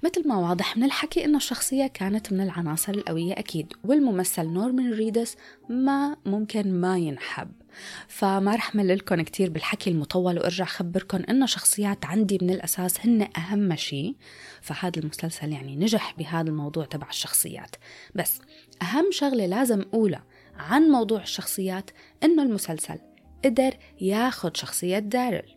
[0.03, 5.35] مثل ما واضح من الحكي إنه الشخصية كانت من العناصر القوية أكيد والممثل نورمان ريدس
[5.69, 7.51] ما ممكن ما ينحب.
[8.07, 13.75] فما رح مللكم كتير بالحكي المطول وارجع خبركم إنه شخصيات عندي من الأساس هن أهم
[13.75, 14.15] شيء
[14.61, 17.75] فهذا المسلسل يعني نجح بهذا الموضوع تبع الشخصيات.
[18.15, 18.39] بس
[18.81, 20.23] أهم شغلة لازم أقولها
[20.55, 21.91] عن موضوع الشخصيات
[22.23, 22.99] إنه المسلسل
[23.45, 25.55] قدر ياخد شخصية دارل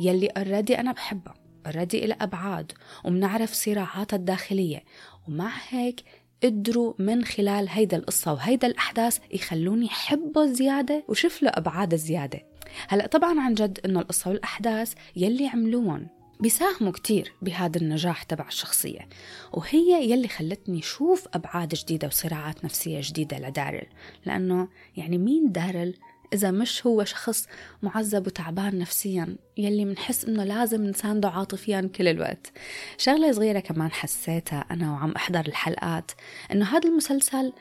[0.00, 1.34] يلي already أنا بحبها
[1.66, 2.72] already إلها أبعاد
[3.04, 4.84] ومنعرف صراعاتها الداخلية.
[5.28, 6.04] ومع هيك
[6.42, 12.42] قدروا من خلال هيدا القصة وهيدا الأحداث يخلوني حبها زيادة وشوف لها أبعاد زيادة.
[12.88, 16.08] هلأ طبعا عن جد إنه القصة والأحداث يلي عملوهم
[16.40, 19.08] بيساهموا كتير بهذا النجاح تبع الشخصية
[19.52, 23.86] وهي يلي خلتني شوف أبعاد جديدة وصراعات نفسية جديدة لدارل
[24.26, 25.94] لأنه يعني مين دارل
[26.34, 27.46] إذا مش هو شخص
[27.82, 32.52] معذب وتعبان نفسيا يلي منحس إنه لازم نسانده عاطفيا كل الوقت.
[32.98, 36.10] شغلة صغيرة كمان حسيتها أنا وعم أحضر الحلقات
[36.52, 37.52] إنه هذا المسلسل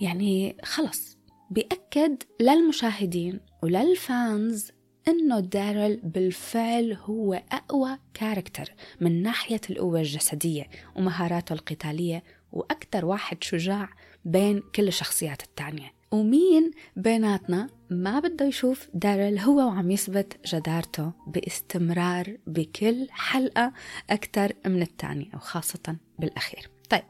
[0.00, 1.18] يعني خلص
[1.50, 4.70] بيأكد للمشاهدين وللفانز
[5.08, 13.88] إنه دارل بالفعل هو أقوى كاركتر من ناحية القوة الجسدية ومهاراته القتالية وأكثر واحد شجاع
[14.24, 15.97] بين كل الشخصيات التانية.
[16.12, 23.72] ومين بيناتنا ما بده يشوف دارل هو وعم يثبت جدارته باستمرار بكل حلقة
[24.10, 26.70] أكثر من الثانية وخاصة بالأخير.
[26.90, 27.02] طيب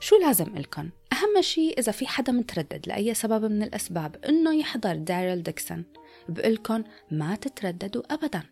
[0.00, 4.94] شو لازم لكم؟ أهم شيء إذا في حدا متردد لأي سبب من الأسباب إنه يحضر
[4.94, 5.84] دارل ديكسون
[6.28, 8.42] بقولكن ما تترددوا أبدا.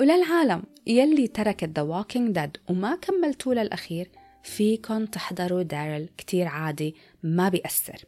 [0.00, 4.10] وللعالم يلي تركت The Walking Dead وما كملتوا للأخير
[4.42, 8.04] فيكن تحضروا دارل كتير عادي ما بيأثر.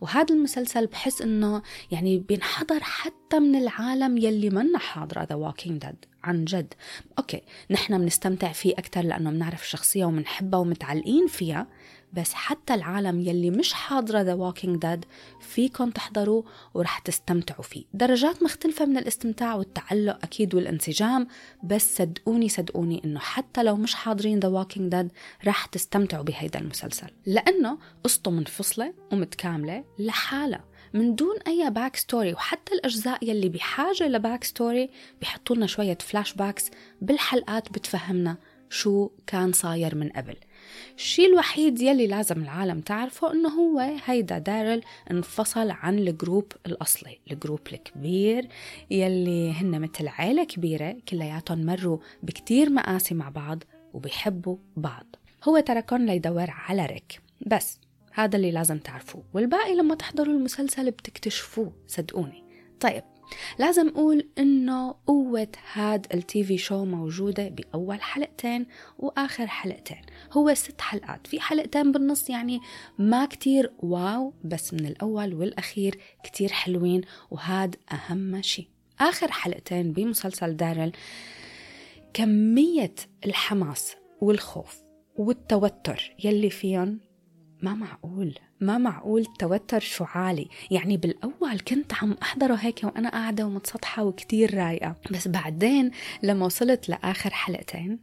[0.00, 6.04] وهذا المسلسل بحس إنه يعني بينحضر حتى من العالم يلي منا حاضرة The Walking Dead
[6.24, 6.74] عن جد.
[7.18, 11.66] okay نحن بنستمتع فيه أكثر لأنه بنعرف الشخصية وبنحبها ومتعلقين فيها
[12.12, 15.04] بس حتى العالم يلي مش حاضرة The Walking Dead
[15.40, 16.42] فيكم تحضروا
[16.74, 17.84] ورح تستمتعوا فيه.
[17.94, 21.26] درجات مختلفة من الاستمتاع والتعلق أكيد والانسجام
[21.62, 25.12] بس صدقوني صدقوني إنه حتى لو مش حاضرين The Walking Dead
[25.46, 27.06] رح تستمتعوا بهيدا المسلسل.
[27.26, 30.64] لأنه قصته منفصلة ومتكاملة لحالها.
[30.94, 37.72] من دون أي backstory وحتى الأجزاء يلي بحاجة ل backstory بيحطوا لنا شوية flashbacks بالحلقات
[37.72, 38.36] بتفهمنا
[38.70, 40.36] شو كان صاير من قبل.
[40.96, 47.18] الشيء الوحيد يلي لازم العالم تعرفه إنه هو هيدا دارل انفصل عن الـ group الأصلي
[47.30, 48.48] الـ group الكبير
[48.90, 53.62] يلي هن مثل عيلة كبيرة كلياتهم مروا بكتير مآسي مع بعض
[53.94, 55.06] وبيحبوا بعض.
[55.44, 57.20] هو تركهم ليدور على ريك.
[57.46, 57.78] بس
[58.12, 62.44] هذا اللي لازم تعرفوه والباقي لما تحضروا المسلسل بتكتشفوه صدقوني.
[62.80, 63.02] طيب
[63.58, 68.66] لازم أقول إنه قوة هاد التي في شو موجودة بأول حلقتين
[68.98, 70.02] وآخر حلقتين.
[70.32, 71.26] هو ست حلقات.
[71.26, 72.60] في حلقتين بالنص يعني
[72.98, 78.68] ما كتير واو بس من الأول والأخير كتير حلوين وهاد أهم شيء
[79.00, 80.92] آخر حلقتين بمسلسل دارل
[82.14, 84.82] كمية الحماس والخوف
[85.16, 87.00] والتوتر يلي فيهم
[87.62, 88.34] ما معقول.
[88.62, 94.54] ما معقول التوتر شو عالي يعني بالأول كنت عم أحضره هيك وأنا قاعدة ومتسطحة وكتير
[94.54, 94.96] رايقة.
[95.10, 95.90] بس بعدين
[96.22, 97.98] لما وصلت لآخر حلقتين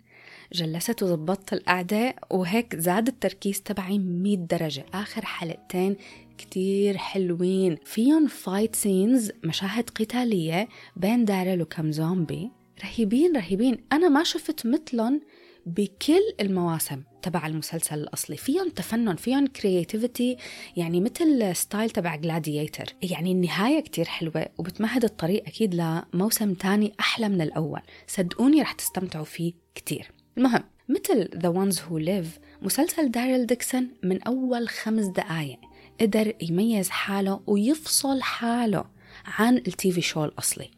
[0.54, 4.86] جلست وظبطت القعدة وهيك زاد التركيز تبعي 100 درجة.
[4.94, 5.96] آخر حلقتين
[6.38, 7.78] كتير حلوين.
[7.86, 12.52] فيهم fight scenes مشاهد قتالية بين دارل وكم زومبي.
[12.84, 13.78] رهيبين رهيبين.
[13.92, 15.22] أنا ما شفت مثلهم
[15.66, 18.38] بكل المواسم تبع المسلسل الأصلي.
[18.38, 20.38] فيهم تفنن فيهم creativity
[20.78, 27.30] يعني مثل style تبع Gladiator يعني النهاية كتير حلوة وبتمهد الطريق أكيد لموسم تاني أحلى
[27.30, 27.82] من الأول.
[28.08, 30.12] صدقوني رح تستمتعوا فيه كتير.
[30.38, 35.60] المهم مثل The Ones Who Live مسلسل داريل ديكسون من أول خمس دقايق
[36.02, 38.86] قدر يميز حاله ويفصل حاله
[39.26, 40.72] عن التي في شو الأصلي.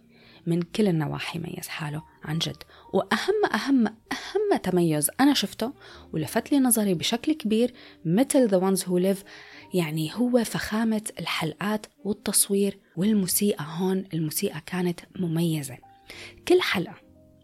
[0.45, 2.63] من كل النواحي ميز حاله عن جد.
[2.93, 5.73] وأهم أهم أهم تميز أنا شفته
[6.13, 7.73] ولفت لي نظري بشكل كبير
[8.05, 9.25] مثل The Ones Who Live
[9.73, 15.77] يعني هو فخامة الحلقات والتصوير والموسيقى هون الموسيقى كانت مميزة.
[16.47, 16.95] كل حلقة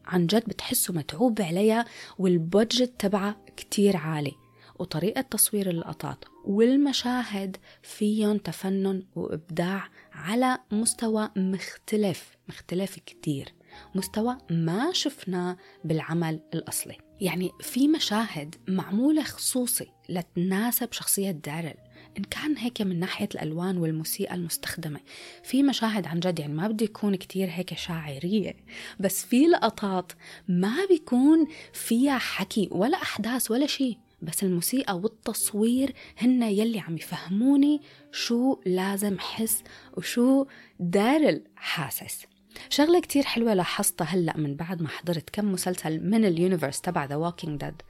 [0.06, 1.86] عن جد بتحسوا متعوب عليها
[2.18, 4.34] والبودجت تبعها كتير عالي
[4.80, 13.57] وطريقة تصوير اللقطات والمشاهد فيهم تفنن وإبداع على مستوى مختلف مختلف كتير.
[13.96, 16.98] مستوى ما شفناه بالعمل الأصلي.
[17.22, 21.74] يعني في مشاهد معمولة خصوصي لتناسب شخصية دارل
[22.18, 25.00] إن كان هيك من ناحية الألوان والموسيقى المستخدمة.
[25.44, 28.56] في مشاهد عن جد يعني ما بدي يكون كتير هيك شاعرية
[29.00, 30.12] بس في لقطات
[30.48, 37.82] ما بيكون فيها حكي ولا أحداث ولا شيء بس الموسيقى والتصوير هن يلي عم يفهموني
[38.12, 39.63] شو لازم حس
[39.98, 40.46] وشو
[40.80, 42.26] دارل حاسس.
[42.70, 47.06] شغلة كتير حلوة لاحظتها هلأ من بعد ما حضرت كم مسلسل من الـ universe تبع
[47.06, 47.82] The Walking Dead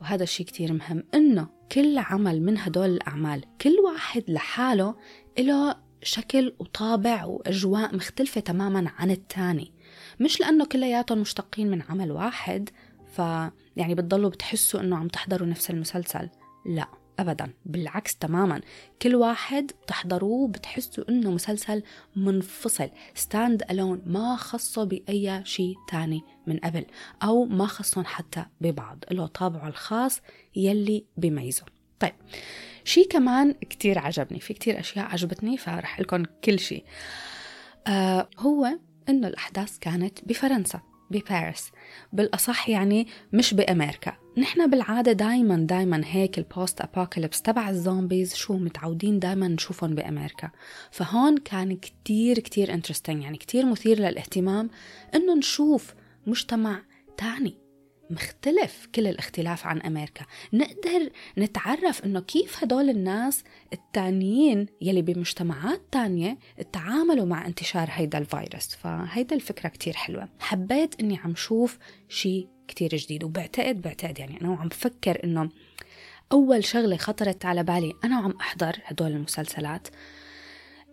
[0.00, 4.94] وهذا الشيء كتير مهم إنه كل عمل من هدول الأعمال كل واحد لحاله
[5.38, 9.72] له شكل وطابع وأجواء مختلفة تماما عن التاني.
[10.20, 12.70] مش لأنه كلياتهم مشتقين من عمل واحد
[13.12, 13.18] ف
[13.76, 16.28] يعني بتضلوا بتحسوا إنه عم تحضروا نفس المسلسل
[16.66, 16.88] لأ.
[17.18, 17.52] أبدا.
[17.66, 18.60] بالعكس تماما.
[19.02, 21.82] كل واحد بتحضروه بتحسوا إنه مسلسل
[22.16, 22.90] منفصل.
[23.14, 26.86] ستاند ألون ما خصه بأي شيء تاني من قبل.
[27.22, 29.04] أو ما خصهم حتى ببعض.
[29.10, 30.20] له طابعه الخاص
[30.56, 31.64] يلي بيميزه.
[32.00, 32.14] طيب
[32.84, 34.40] شيء كمان كتير عجبني.
[34.40, 36.84] في كتير أشياء عجبتني فرح لكم كل شيء.
[37.86, 38.68] آه هو
[39.08, 40.80] إنه الأحداث كانت بفرنسا.
[41.10, 41.70] بباريس.
[42.12, 44.12] بالأصح يعني مش بأمريكا.
[44.38, 50.50] نحن بالعادة دايما دايما هيك الـ post-apocalypse تبع الـ zombies شو متعودين دايما نشوفهم بأمريكا.
[50.90, 54.70] فهون كان كتير كتير interesting يعني كتير مثير للاهتمام
[55.14, 55.94] إنه نشوف
[56.26, 56.82] مجتمع
[57.16, 57.67] تاني.
[58.10, 60.24] مختلف كل الاختلاف عن أمريكا.
[60.52, 66.38] نقدر نتعرف إنه كيف هدول الناس التانيين يلي بمجتمعات تانية
[66.72, 68.74] تعاملوا مع انتشار هيدا الفيروس.
[68.74, 70.28] فهيدا الفكرة كتير حلوة.
[70.38, 75.50] حبيت إني عم شوف شيء كتير جديد وبعتقد بعتقد يعني أنا عم بفكر إنه
[76.32, 79.88] أول شغلة خطرت على بالي أنا وعم أحضر هدول المسلسلات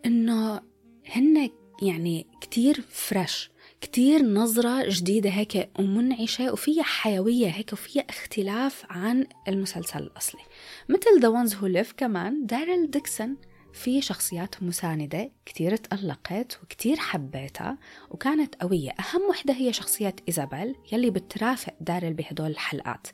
[0.05, 0.61] إنه
[1.05, 1.49] هن
[1.81, 3.49] يعني كتير فريش
[3.85, 10.41] كتير نظرة جديدة هيك ومنعشة وفيها حيوية هيك وفيها اختلاف عن المسلسل الأصلي.
[10.89, 13.37] مثل The Ones Who Live كمان Daryl Dixon
[13.73, 17.77] في شخصيات مساندة كتير تألقت وكتير حبيتها
[18.09, 18.91] وكانت قوية.
[18.91, 23.07] أهم وحدة هي شخصية إيزابيل يلي بترافق داريل بهدول الحلقات.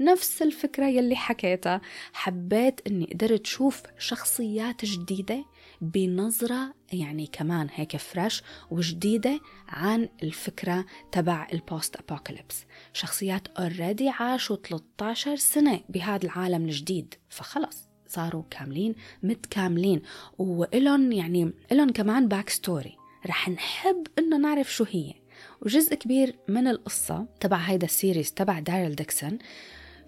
[0.00, 1.80] نفس الفكرة يلي حكيتها
[2.12, 5.44] حبيت أني قدرت شوف شخصيات جديدة
[5.80, 15.36] بنظرة يعني كمان هيك fresh وجديدة عن الفكرة تبع ال post-apocalypse شخصيات already عاشوا 13
[15.36, 17.14] سنة بهذا العالم الجديد.
[17.28, 20.02] فخلص صاروا كاملين متكاملين.
[20.38, 25.14] وإلهم يعني إلهم كمان backstory رح نحب إنه نعرف شو هي.
[25.62, 29.38] وجزء كبير من القصة تبع هيدا ال series تبع Daryl Dixon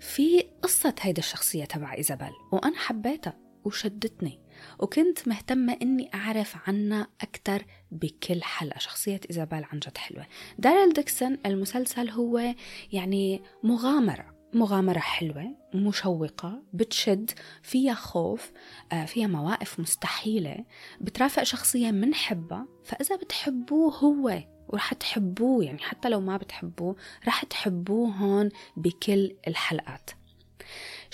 [0.00, 4.46] في قصة هيدا الشخصية تبع إيزابيل وأنا حبيتها وشدتني.
[4.79, 8.79] وكنت مهتمة إني أعرف عنها أكثر بكل حلقة.
[8.79, 10.26] شخصية إيزابيل عن جد حلوة.
[10.59, 12.55] داريل ديكسون المسلسل هو
[12.92, 17.31] يعني مغامرة مغامرة حلوة مشوقة بتشد
[17.62, 18.52] فيها خوف
[18.92, 20.64] آه، فيها مواقف مستحيلة
[21.00, 28.11] بترافق شخصية منحبها فإذا بتحبوه هو ورح تحبوه يعني حتى لو ما بتحبوه رح تحبوه
[28.11, 30.11] هون بكل الحلقات.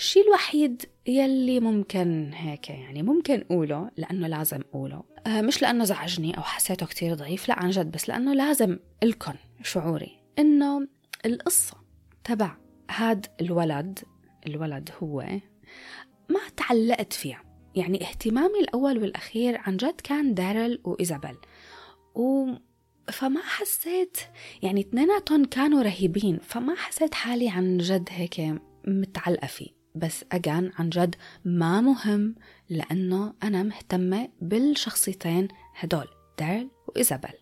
[0.03, 5.03] الشيء الوحيد يلي ممكن هيك يعني ممكن أقوله لأنه لازم أقوله.
[5.27, 9.33] آه مش لأنه زعجني أو حسيته كتير ضعيف لا عن جد بس لأنه لازم لكم
[9.63, 10.87] شعوري إنه
[11.25, 11.77] القصة
[12.23, 12.55] تبع
[12.89, 13.99] هاد الولد
[14.47, 15.25] الولد هو
[16.29, 17.43] ما تعلقت فيها.
[17.75, 21.37] يعني اهتمامي الأول والأخير عن جد كان دارل وإيزابيل.
[22.15, 22.47] و
[23.11, 24.17] فما حسيت
[24.61, 28.41] يعني اثنيناتهم كانوا رهيبين فما حسيت حالي عن جد هيك
[28.87, 29.82] متعلقة فيه.
[29.95, 32.35] بس أجان عن جد ما مهم
[32.69, 35.47] لأنه أنا مهتمة بالشخصيتين
[35.79, 36.07] هدول
[36.39, 37.33] دارل وإيزابيل.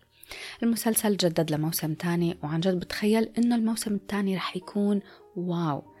[0.62, 5.00] المسلسل جدد لموسم تاني وعن جد بتخيل إنه الموسم التاني رح يكون
[5.36, 5.92] wow.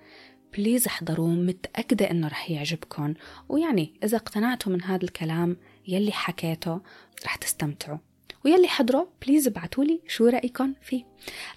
[0.56, 3.14] Please احضروه متأكدة إنه رح يعجبكم.
[3.48, 5.56] ويعني إذا اقتنعتوا من هذا الكلام
[5.88, 6.80] يلي حكيته
[7.24, 7.98] رح تستمتعوا.
[8.44, 11.04] ويلي حضروا please ابعتولي شو رأيكم فيه.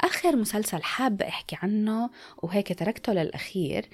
[0.01, 2.10] آخر مسلسل حابة أحكي عنه
[2.43, 3.89] وهيك تركته للأخير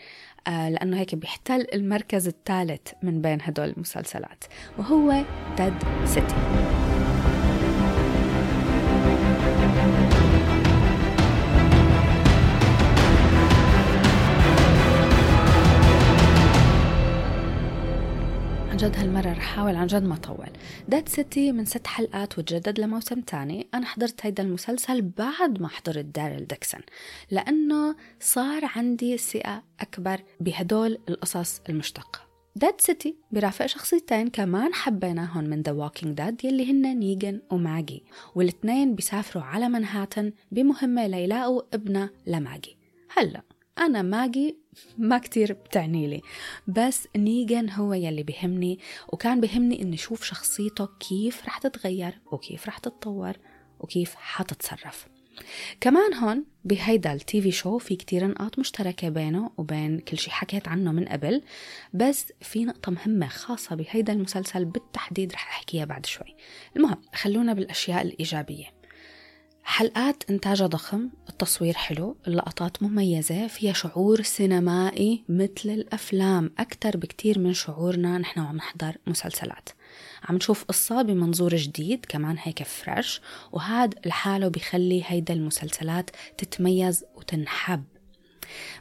[0.48, 4.44] لأنه هيك بيحتل المركز الثالث من بين هدول المسلسلات
[4.78, 5.24] وهو
[5.58, 5.74] Dead
[6.06, 6.36] City
[18.82, 20.50] جد هالمرة رح أحاول عن جد ما أطول.
[20.88, 23.67] Dead City من ست حلقات وتجدد لموسم تاني.
[23.74, 26.82] أنا حضرت هيدا المسلسل بعد ما حضرت Daryl Dixon
[27.32, 32.20] لأنه صار عندي ثقة أكبر بهدول القصص المشتقة.
[32.56, 38.04] Dead City برافق شخصيتين كمان حبيناهم من The Walking Dead يلي هن نيجن وماجي
[38.36, 42.78] والاثنين بيسافروا على منهاتن بمهمة ليلاقوا ابنها لماجي.
[43.17, 43.41] هلأ.
[43.78, 44.58] أنا ماجي
[44.98, 46.22] ما كتير بتعني لي
[46.68, 52.78] بس نيجن هو يلي بهمني وكان بهمني إني أشوف شخصيته كيف رح تتغير وكيف رح
[52.78, 53.34] تتطور
[53.80, 55.08] وكيف حتتصرف.
[55.82, 60.68] كمان هون بهيدا ال TV show في كتير نقاط مشتركة بينه وبين كل شي حكيت
[60.68, 61.42] عنه من قبل
[61.94, 66.36] بس في نقطة مهمة خاصة بهيدا المسلسل بالتحديد رح أحكيها بعد شوي.
[66.78, 68.81] المهم خلونا بالأشياء الإيجابية.
[69.63, 77.54] حلقات إنتاجها ضخم التصوير حلو اللقطات مميزة فيها شعور سينمائي مثل الأفلام أكثر بكتير من
[77.54, 79.69] شعورنا نحن وعم نحضر مسلسلات.
[80.24, 87.84] عم نشوف قصة بمنظور جديد كمان هيك فريش وهذا لحاله بيخلي هيدا المسلسلات تتميز وتنحب.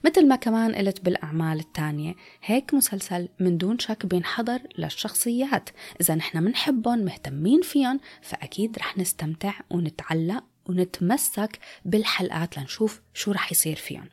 [0.04, 5.70] مثل ما كمان قلت بالأعمال التانية هيك مسلسل من دون شك بينحضر للشخصيات.
[6.00, 13.76] إذا نحن منحبهم مهتمين فيهم فأكيد رح نستمتع ونتعلق ونتمسك بالحلقات لنشوف شو رح يصير
[13.76, 14.08] فيهم.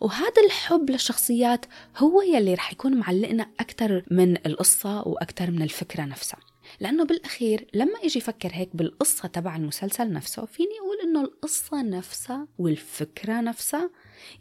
[0.00, 1.66] وهذا الحب للشخصيات
[1.98, 6.38] هو يلي رح يكون معلقنا أكثر من القصة وأكثر من الفكرة نفسها.
[6.80, 12.46] لأنه بالأخير لما إجي فكر هيك بالقصة تبع المسلسل نفسه فيني أقول إنه القصة نفسها
[12.58, 13.90] والفكرة نفسها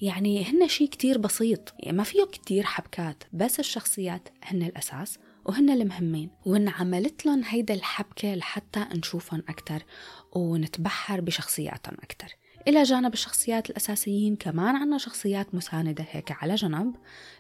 [0.02, 1.74] يعني هن شيء كتير بسيط.
[1.80, 5.20] يعني ما فيه كتير حبكات بس الشخصيات هن الأساس.
[5.46, 9.84] وهن المهمين وإن عملت لهم هيدا الحبكة لحتى نشوفهم أكتر
[10.32, 12.36] ونتبحر بشخصياتهم أكتر.
[12.68, 16.96] إلى جانب الشخصيات الأساسيين كمان عنا شخصيات مساندة هيك على جنب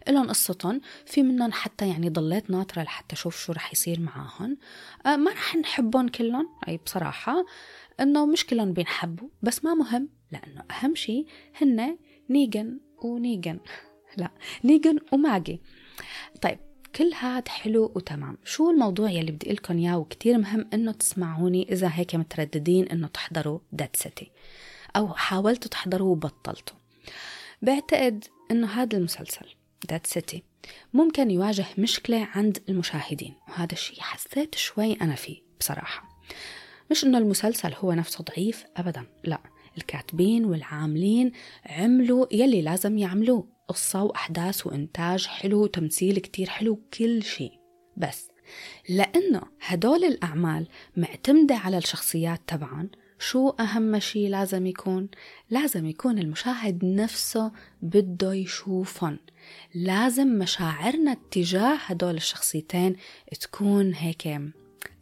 [0.08, 4.58] إلهم قصتهم في منهم حتى يعني ضليت ناطرة لحتى أشوف شو رح يصير معاهم
[5.06, 7.46] أه ما رح نحبهم كلهم أي بصراحة
[8.00, 11.26] إنه مش كلهم بينحبوا بس ما مهم لأنه أهم شيء
[11.62, 11.98] هن
[12.30, 13.60] نيجن ونيجن.
[14.18, 14.32] لا
[14.64, 15.62] نيجن وماجي.
[16.42, 16.60] طيب
[16.96, 18.38] كل هاد حلو وتمام.
[18.46, 23.60] شو الموضوع يلي بدي لكم إياه وكتير مهم إنه تسمعوني إذا هيك مترددين إنه تحضروا
[23.72, 24.32] Dead City
[24.96, 26.78] أو حاولتوا تحضروا وبطلتوا.
[27.62, 29.46] بعتقد إنه هذا المسلسل
[29.90, 30.44] Dead City
[30.94, 36.10] ممكن يواجه مشكلة عند المشاهدين وهذا الشيء حسيت شوي أنا فيه بصراحة.
[36.92, 39.51] مش إنه المسلسل هو نفسه ضعيف أبدا لا.
[39.78, 41.32] الكاتبين والعاملين
[41.66, 43.48] عملوا يلي لازم يعملوه.
[43.68, 47.52] قصة وأحداث وإنتاج حلو وتمثيل كتير حلو كل شيء.
[47.98, 48.32] بس
[48.90, 50.68] لأنه هدول الأعمال
[50.98, 55.10] معتمدة على الشخصيات تبعا شو أهم شيء لازم يكون؟
[55.50, 57.52] لازم يكون المشاهد نفسه
[57.82, 59.20] بده يشوفهم
[59.76, 62.96] لازم مشاعرنا تجاه هدول الشخصيتين
[63.42, 64.42] تكون هيك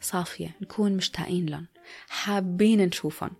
[0.01, 1.65] صافية نكون مشتاقين لهم
[2.09, 3.32] حابين نشوفهم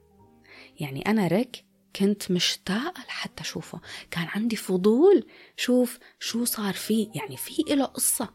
[0.80, 1.65] يعني أنا ريك
[1.95, 3.82] كنت مشتاقة لحتى أشوفه.
[4.11, 5.25] كان عندي فضول
[5.57, 7.09] شوف شو صار فيه.
[7.15, 8.30] يعني في إله قصة.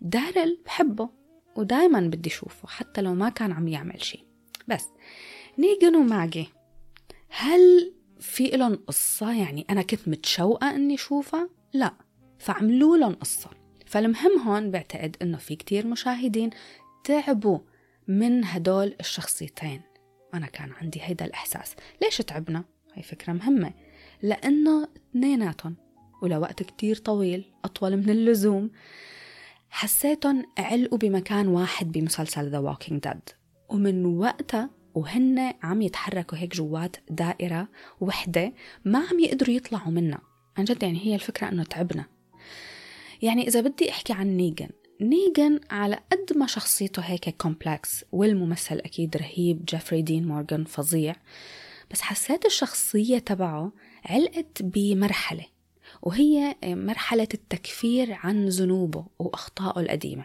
[0.00, 1.10] دارل بحبه
[1.56, 4.24] ودايما بدي أشوفه حتى لو ما كان عم يعمل شيء.
[4.68, 4.84] بس
[5.58, 6.48] نيجن وماجي
[7.28, 11.94] هل في لهم قصة؟ يعني أنا كنت متشوقة إني أشوفها؟ لا.
[12.38, 13.50] فعملوا لهم قصة.
[13.86, 16.50] فالمهم هون بعتقد إنه في كتير مشاهدين
[17.04, 17.58] تعبوا
[18.08, 19.82] من هدول الشخصيتين.
[20.36, 21.74] أنا كان عندي هيدا الإحساس.
[22.02, 22.64] ليش تعبنا؟
[22.94, 23.72] هاي فكرة مهمة.
[24.22, 25.76] لأنه اثنيناتهم
[26.22, 28.70] ولوقت كتير طويل أطول من اللزوم
[29.70, 33.34] حسيتهم علقوا بمكان واحد بمسلسل The Walking Dead.
[33.68, 37.68] ومن وقتها وهن عم يتحركوا هيك جوات دائرة
[38.00, 38.52] وحدة
[38.84, 40.20] ما عم يقدروا يطلعوا منها.
[40.58, 42.04] عن جد يعني هي الفكرة أنه تعبنا.
[43.22, 44.68] يعني إذا بدي أحكي عن نيجن
[45.00, 51.16] نيجن على قد ما شخصيته هيك complex والممثل أكيد رهيب جيفري دين مورغان فظيع.
[51.90, 53.72] بس حسيت الشخصية تبعه
[54.04, 55.46] علقت بمرحلة
[56.02, 60.24] وهي مرحلة التكفير عن ذنوبه وأخطائه القديمة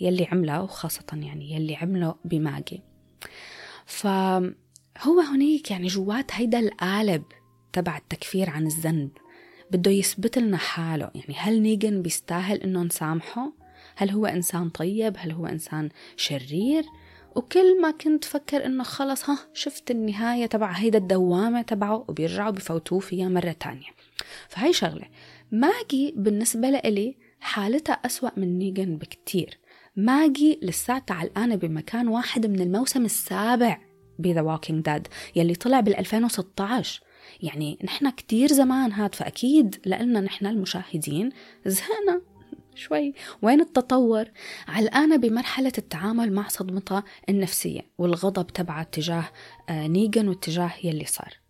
[0.00, 2.82] يلي عملها وخاصة يعني يلي عمله بماجي.
[3.86, 7.22] فهو هنيك يعني جوات هيدا القالب
[7.72, 9.10] تبع التكفير عن الذنب
[9.70, 11.10] بده يثبت لنا حاله.
[11.14, 13.59] يعني هل نيجن بيستاهل إنه نسامحه؟
[14.00, 16.84] هل هو إنسان طيب؟ هل هو إنسان شرير؟
[17.36, 23.00] وكل ما كنت فكر إنه خلص ها شفت النهاية تبع هيدا الدوامة تبعه وبيرجعوا بفوتوه
[23.00, 23.88] فيها مرة تانية.
[24.48, 25.06] فهي شغلة.
[25.52, 29.58] ماجي بالنسبة لإلي حالتها أسوأ من نيجن بكتير
[29.96, 33.78] ماجي لساتها علقانة بمكان واحد من الموسم السابع
[34.18, 37.02] ب The Walking Dead يلي طلع بال 2016
[37.42, 41.30] يعني نحن كتير زمان هاد فأكيد لألنا نحن المشاهدين
[41.66, 42.29] زهقنا.
[42.74, 43.14] شوي.
[43.42, 44.24] وين التطور؟
[44.68, 49.24] علقانة بمرحلة التعامل مع صدمتها النفسية والغضب تبعها تجاه
[49.68, 51.40] آه، نيجن واتجاه يلي صار.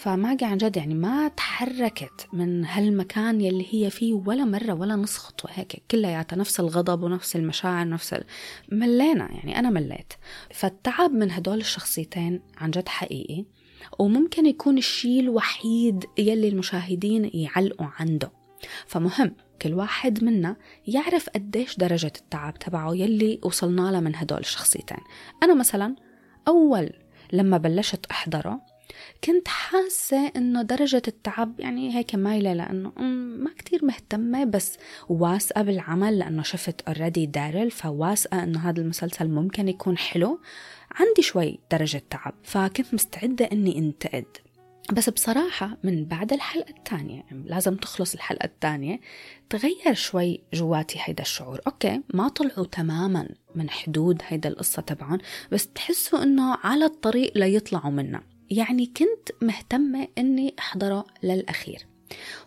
[0.00, 5.16] فماجي عن جد يعني ما تحركت من هالمكان يلي هي فيه ولا مرة ولا نص
[5.16, 8.24] خطوة هيك كلياتها نفس الغضب ونفس المشاعر نفس ال...
[8.72, 10.12] ملينا يعني أنا مليت.
[10.50, 13.44] فالتعب من هدول الشخصيتين عن جد حقيقي
[13.98, 18.32] وممكن يكون الشيء الوحيد يلي المشاهدين يعلقوا عنده.
[18.86, 20.56] فمهم كل واحد منا
[20.86, 24.98] يعرف قديش درجة التعب تبعه يلي وصلنا له من هدول الشخصيتين.
[25.42, 25.96] أنا مثلا
[26.48, 26.92] أول
[27.32, 28.60] لما بلشت أحضره
[29.24, 32.92] كنت حاسة إنه درجة التعب يعني هيك مايلة لأنه
[33.38, 39.68] ما كتير مهتمة بس واثقة بالعمل لأنه شفت already دارل فواثقة إنه هذا المسلسل ممكن
[39.68, 40.40] يكون حلو.
[40.92, 44.26] عندي شوي درجة تعب فكنت مستعدة إني أنتقد.
[44.92, 49.00] بس بصراحة من بعد الحلقة الثانية يعني لازم تخلص الحلقة الثانية
[49.50, 51.60] تغير شوي جواتي هيدا الشعور.
[51.66, 55.18] okay ما طلعوا تماما من حدود هيدا القصة تبعهم
[55.52, 61.86] بس تحسوا إنه على الطريق ليطلعوا منها يعني كنت مهتمة إني أحضره للأخير.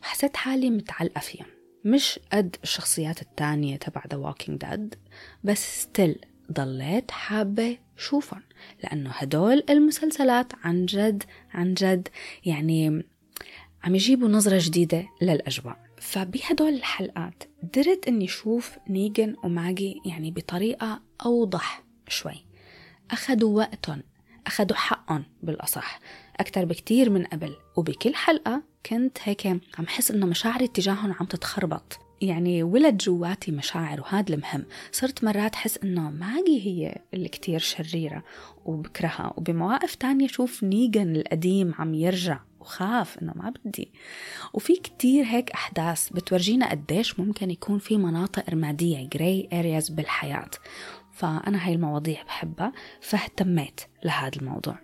[0.02, 1.46] وحسيت حالي متعلقة فيهم.
[1.86, 4.98] مش قد الشخصيات التانية تبع The Walking Dead
[5.44, 8.42] بس ستيل ضليت حابة شوفهم
[8.84, 11.24] لأنه هدول المسلسلات عن جد
[11.54, 12.08] عن جد
[12.46, 13.04] يعني
[13.84, 15.84] عم يجيبوا نظرة جديدة للأجواء.
[15.98, 22.46] فبهدول الحلقات قدرت إني أشوف نيجن وماجي يعني بطريقة أوضح شوي.
[23.12, 24.04] أخذوا وقتهم
[24.48, 26.00] أخذوا حقهم بالأصح.
[26.40, 27.56] أكثر بكتير من قبل.
[27.76, 32.03] وبكل حلقة كنت هيك عم حس إنه مشاعري تجاههم عم تتخربط.
[32.24, 34.66] يعني ولد جواتي مشاعر وهذا المهم.
[34.92, 38.24] صرت مرات حس إنه ماجي هي اللي كتير شريرة
[38.66, 39.34] وبكرهها.
[39.38, 43.92] وبمواقف تانية شوف نيجن القديم عم يرجع وخاف إنه ما بدي.
[44.54, 50.50] وفي كتير هيك أحداث بتورجينا قديش ممكن يكون في مناطق رمادية gray areas بالحياة.
[51.12, 54.80] فأنا هاي المواضيع بحبها فاهتميت لهذا الموضوع.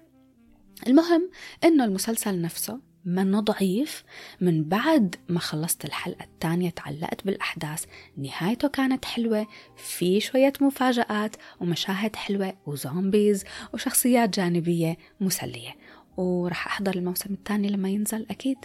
[0.88, 1.30] المهم
[1.64, 4.04] إنه المسلسل نفسه منه ضعيف.
[4.42, 7.86] من بعد ما خلصت الحلقة الثانية تعلقت بالأحداث
[8.18, 9.48] نهايته كانت حلوة
[9.78, 13.44] في شوية مفاجآت ومشاهد حلوة وزومبيز
[13.74, 15.76] وشخصيات جانبية مسلية.
[16.18, 18.58] ورح أحضر الموسم الثاني لما ينزل أكيد.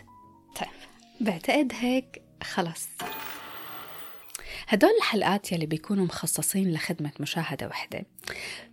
[0.60, 0.68] طيب
[1.20, 2.88] بعتقد هيك خلص.
[4.68, 8.06] هدول الحلقات يلي بيكونوا مخصصين لخدمة مشاهدة وحدة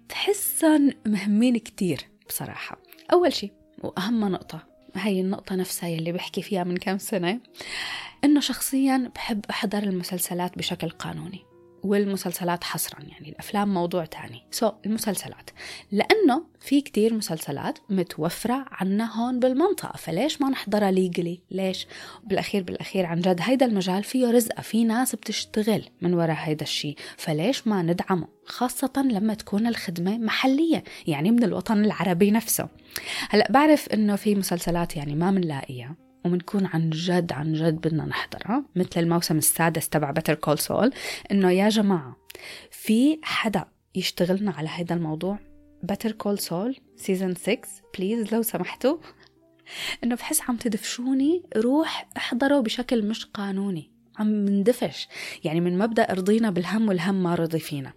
[0.10, 2.78] بحسن مهمين كتير بصراحة.
[3.14, 3.52] أول شي
[3.84, 7.40] وأهم نقطة هاي النقطة نفسها يلي بحكي فيها من كم سنة
[8.24, 11.51] إنه شخصيا بحب أحضر المسلسلات بشكل قانوني.
[11.84, 14.44] والمسلسلات حصرا يعني الأفلام موضوع تاني.
[14.52, 15.50] سو so, المسلسلات.
[15.92, 19.98] لأنه في كتير مسلسلات متوفرة عنا هون بالمنطقة.
[19.98, 21.88] فليش ما نحضرها ليجلي ليش؟
[22.24, 26.96] بالأخير بالأخير عن جد هيدا المجال فيه رزقة في ناس بتشتغل من وراء هيدا الشيء.
[27.18, 32.68] فليش ما ندعمه؟ خاصة لما تكون الخدمة محلية يعني من الوطن العربي نفسه.
[33.30, 36.11] هلأ بعرف إنه في مسلسلات يعني ما منلاقيها.
[36.26, 38.66] ومنكون عن جد عن جد بدنا نحضرها.
[38.76, 40.94] مثل الموسم السادس تبع Better Call Saul
[41.32, 42.18] إنه يا جماعة
[42.72, 43.66] في حدا
[43.96, 45.40] يشتغلنا على هذا الموضوع؟
[45.84, 47.60] Better Call Saul season 6
[47.98, 48.98] بليز لو سمحتوا.
[50.04, 53.92] إنه بحس عم تدفشوني روح احضره بشكل مش قانوني.
[54.20, 55.08] عم مندفش
[55.44, 57.94] يعني من مبدأ ارضينا بالهم والهم ما رضي فينا.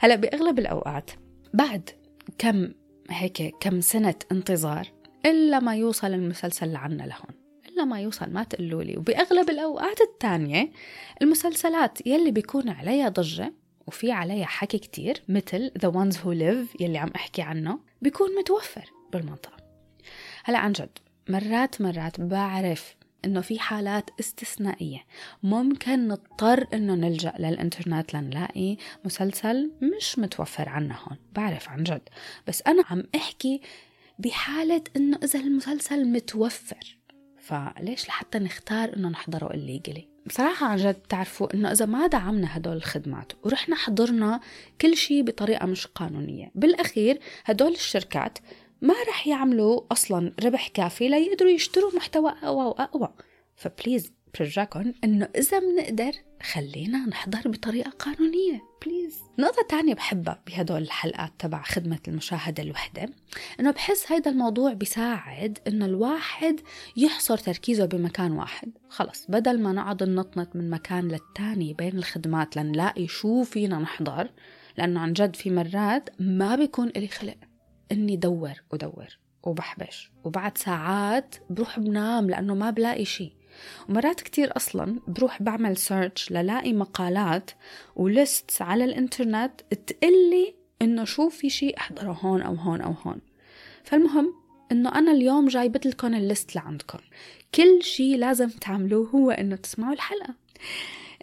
[0.00, 1.10] هلا بأغلب الأوقات
[1.54, 1.90] بعد
[2.38, 2.68] كم
[3.10, 4.88] هيك كم سنة انتظار
[5.26, 7.37] إلا ما يوصل المسلسل لعنا لهون.
[7.78, 10.70] إلا ما يوصل ما تقولوا لي وبأغلب الأوقات التانية
[11.22, 13.52] المسلسلات يلي بيكون عليها ضجة
[13.86, 18.92] وفي عليها حكي كتير مثل The Ones Who Live يلي عم أحكي عنه بيكون متوفر
[19.12, 19.56] بالمنطقة.
[20.44, 20.98] هلا عن جد
[21.28, 25.04] مرات مرات بعرف إنه في حالات استثنائية.
[25.42, 31.16] ممكن نضطر إنه نلجأ للإنترنت لنلاقي مسلسل مش متوفر عنا هون.
[31.32, 32.08] بعرف عن جد.
[32.46, 33.60] بس أنا عم أحكي
[34.18, 36.97] بحالة إنه إذا المسلسل متوفر.
[37.48, 42.76] فليش لحتى نختار إنه نحضره الليجلي بصراحة عن جد بتعرفوا إنه إذا ما دعمنا هدول
[42.76, 44.40] الخدمات ورحنا حضرنا
[44.80, 48.38] كل شيء بطريقة مش قانونية بالأخير هدول الشركات
[48.82, 53.08] ما رح يعملوا أصلا ربح كافي ليقدروا يشتروا محتوى أقوى وأقوى.
[53.56, 56.12] ف please برجاكم إنه إذا بنقدر
[56.52, 58.62] خلينا نحضر بطريقة قانونية.
[58.86, 63.10] please نقطة تانية بحبها بهدول الحلقات تبع خدمة المشاهدة الوحدة
[63.60, 66.60] إنه بحس هيدا الموضوع بيساعد إنه الواحد
[66.96, 68.72] يحصر تركيزه بمكان واحد.
[68.88, 74.30] خلص بدل ما نقعد ننطنط من مكان للتاني بين الخدمات لنلاقي شو فينا نحضر
[74.76, 77.36] لأنه عن جد في مرات ما بيكون إلي خلق
[77.92, 83.32] إني دور ودور وبحبش وبعد ساعات بروح بنام لأنه ما بلاقي شيء
[83.88, 87.50] ومرات كتير أصلا بروح بعمل search للاقي مقالات
[87.96, 93.20] و list على الإنترنت تقلي إنه شو في شيء أحضره هون أو هون أو هون.
[93.84, 94.34] فالمهم
[94.72, 96.98] إنه أنا اليوم جايبت لكم ال list لعندكم
[97.54, 100.34] كل شيء لازم تعملوه هو إنه تسمعوا الحلقة.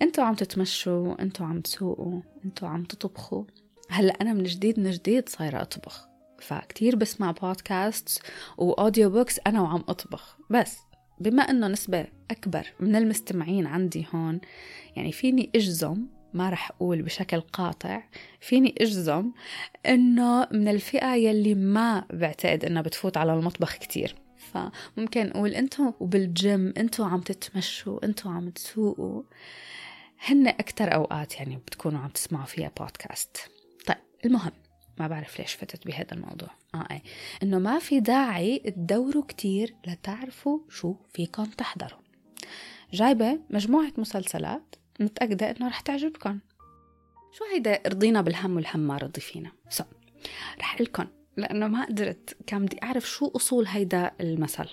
[0.01, 3.43] إنتوا عم تتمشوا إنتوا عم تسوقوا إنتوا عم تطبخوا.
[3.89, 6.07] هلأ أنا من جديد من جديد صايرة أطبخ.
[6.39, 8.21] فكتير بسمع بودكاست
[8.57, 10.37] و audio books أنا وعم أطبخ.
[10.49, 10.77] بس.
[11.19, 14.41] بما إنه نسبة أكبر من المستمعين عندي هون
[14.95, 18.03] يعني فيني أجزم ما رح أقول بشكل قاطع
[18.39, 19.31] فيني أجزم
[19.85, 24.15] إنه من الفئة يلي ما بعتقد إنها بتفوت على المطبخ كتير.
[24.37, 29.23] فممكن أقول أنتوا وبالجيم أنتوا عم تتمشوا أنتوا عم تسوقوا
[30.27, 33.37] هن أكتر أوقات يعني بتكونوا عم تسمعوا فيها بودكاست
[33.87, 34.51] طيب المهم.
[34.99, 36.49] ما بعرف ليش فتت بهذا الموضوع.
[36.75, 37.01] آه أي.
[37.43, 41.99] إنه ما في داعي تدوروا كتير لتعرفوا شو فيكم تحضروا.
[42.93, 46.39] جايبة مجموعة مسلسلات متأكدة إنه رح تعجبكم
[47.31, 49.51] شو هيدا رضينا بالهم والهم ما رضي فينا.
[49.69, 49.83] سو
[50.59, 54.69] رح لكم لأنه ما قدرت كان بدي أعرف شو أصول هيدا المثل.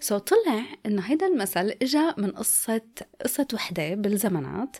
[0.00, 2.82] سو so, طلع إنه هيدا المثل إجا من قصة
[3.24, 4.76] قصة وحدة بالزمانات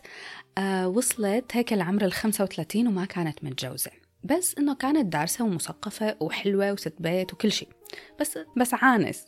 [0.57, 3.91] آه وصلت هيك لعمر ال 35 وما كانت متجوزة.
[4.23, 7.69] بس إنه كانت دارسة ومثقفة وحلوة وست بيت وكل شيء.
[8.19, 9.25] بس بس عانس.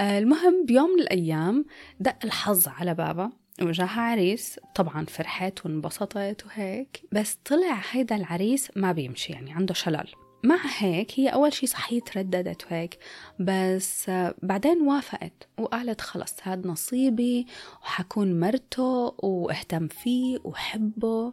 [0.00, 1.64] آه المهم بيوم من الأيام
[2.00, 3.30] دق الحظ على بابا
[3.62, 4.60] وجاها عريس.
[4.74, 10.06] طبعا فرحت وانبسطت وهيك بس طلع هيدا العريس ما بيمشي يعني عنده شلل.
[10.44, 12.98] مع هيك هي أول شي صحيح ترددت وهيك
[13.40, 14.10] بس
[14.42, 17.46] بعدين وافقت وقالت خلص هاد نصيبي
[17.82, 21.32] وحكون مرته واهتم فيه وحبه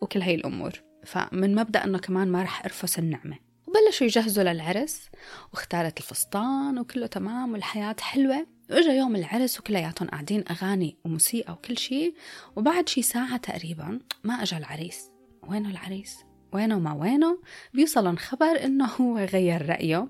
[0.00, 0.72] وكل هاي الأمور.
[1.04, 3.38] فمن مبدأ أنه كمان ما رح أرفس النعمة.
[3.66, 5.08] وبلشوا يجهزوا للعرس
[5.52, 8.46] واختارت الفستان وكله تمام والحياة حلوة.
[8.70, 12.14] واجا يوم العرس وكلياتهم قاعدين أغاني وموسيقى وكل شيء
[12.56, 15.10] وبعد شي ساعة تقريبا ما أجا العريس.
[15.42, 16.16] وينه العريس؟
[16.52, 17.38] وينه ما وينه؟
[17.74, 20.08] بيوصلن خبر إنه هو غير رأيه.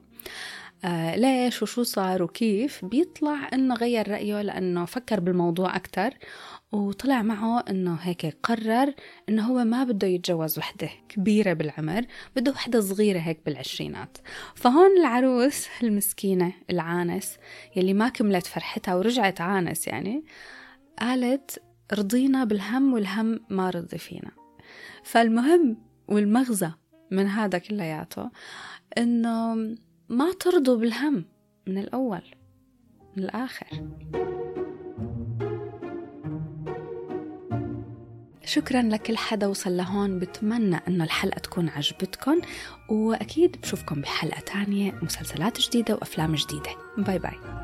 [0.85, 6.15] آه ليش وشو صار وكيف؟ بيطلع إنه غير رأيه لأنه فكر بالموضوع أكثر
[6.73, 8.95] وطلع معه إنه هيك قرر
[9.29, 12.07] إنه هو ما بده يتجوز وحدة كبيرة بالعمر
[12.37, 14.19] بده وحدة صغيرة هيك بالعشرينات.
[14.55, 17.39] فهون العروس المسكينة العانس
[17.77, 20.25] يلي ما كملت فرحتها ورجعت عانس يعني
[20.99, 21.63] قالت
[21.93, 24.31] رضينا بالهم والهم ما رضي فينا.
[25.05, 25.77] فالمهم
[26.09, 26.71] والمغزى
[27.11, 28.31] من هذا كلياته
[28.99, 29.55] إنه
[30.09, 31.25] ما ترضوا بالهم
[31.67, 32.23] من الأول
[33.17, 33.67] من الآخر.
[38.45, 40.19] شكرا لكل حدا وصل لهون.
[40.19, 42.41] بتمنى إنه الحلقة تكون عجبتكم
[42.89, 46.71] وأكيد بشوفكم بحلقة تانية مسلسلات جديدة وأفلام جديدة.
[46.99, 47.64] باي باي.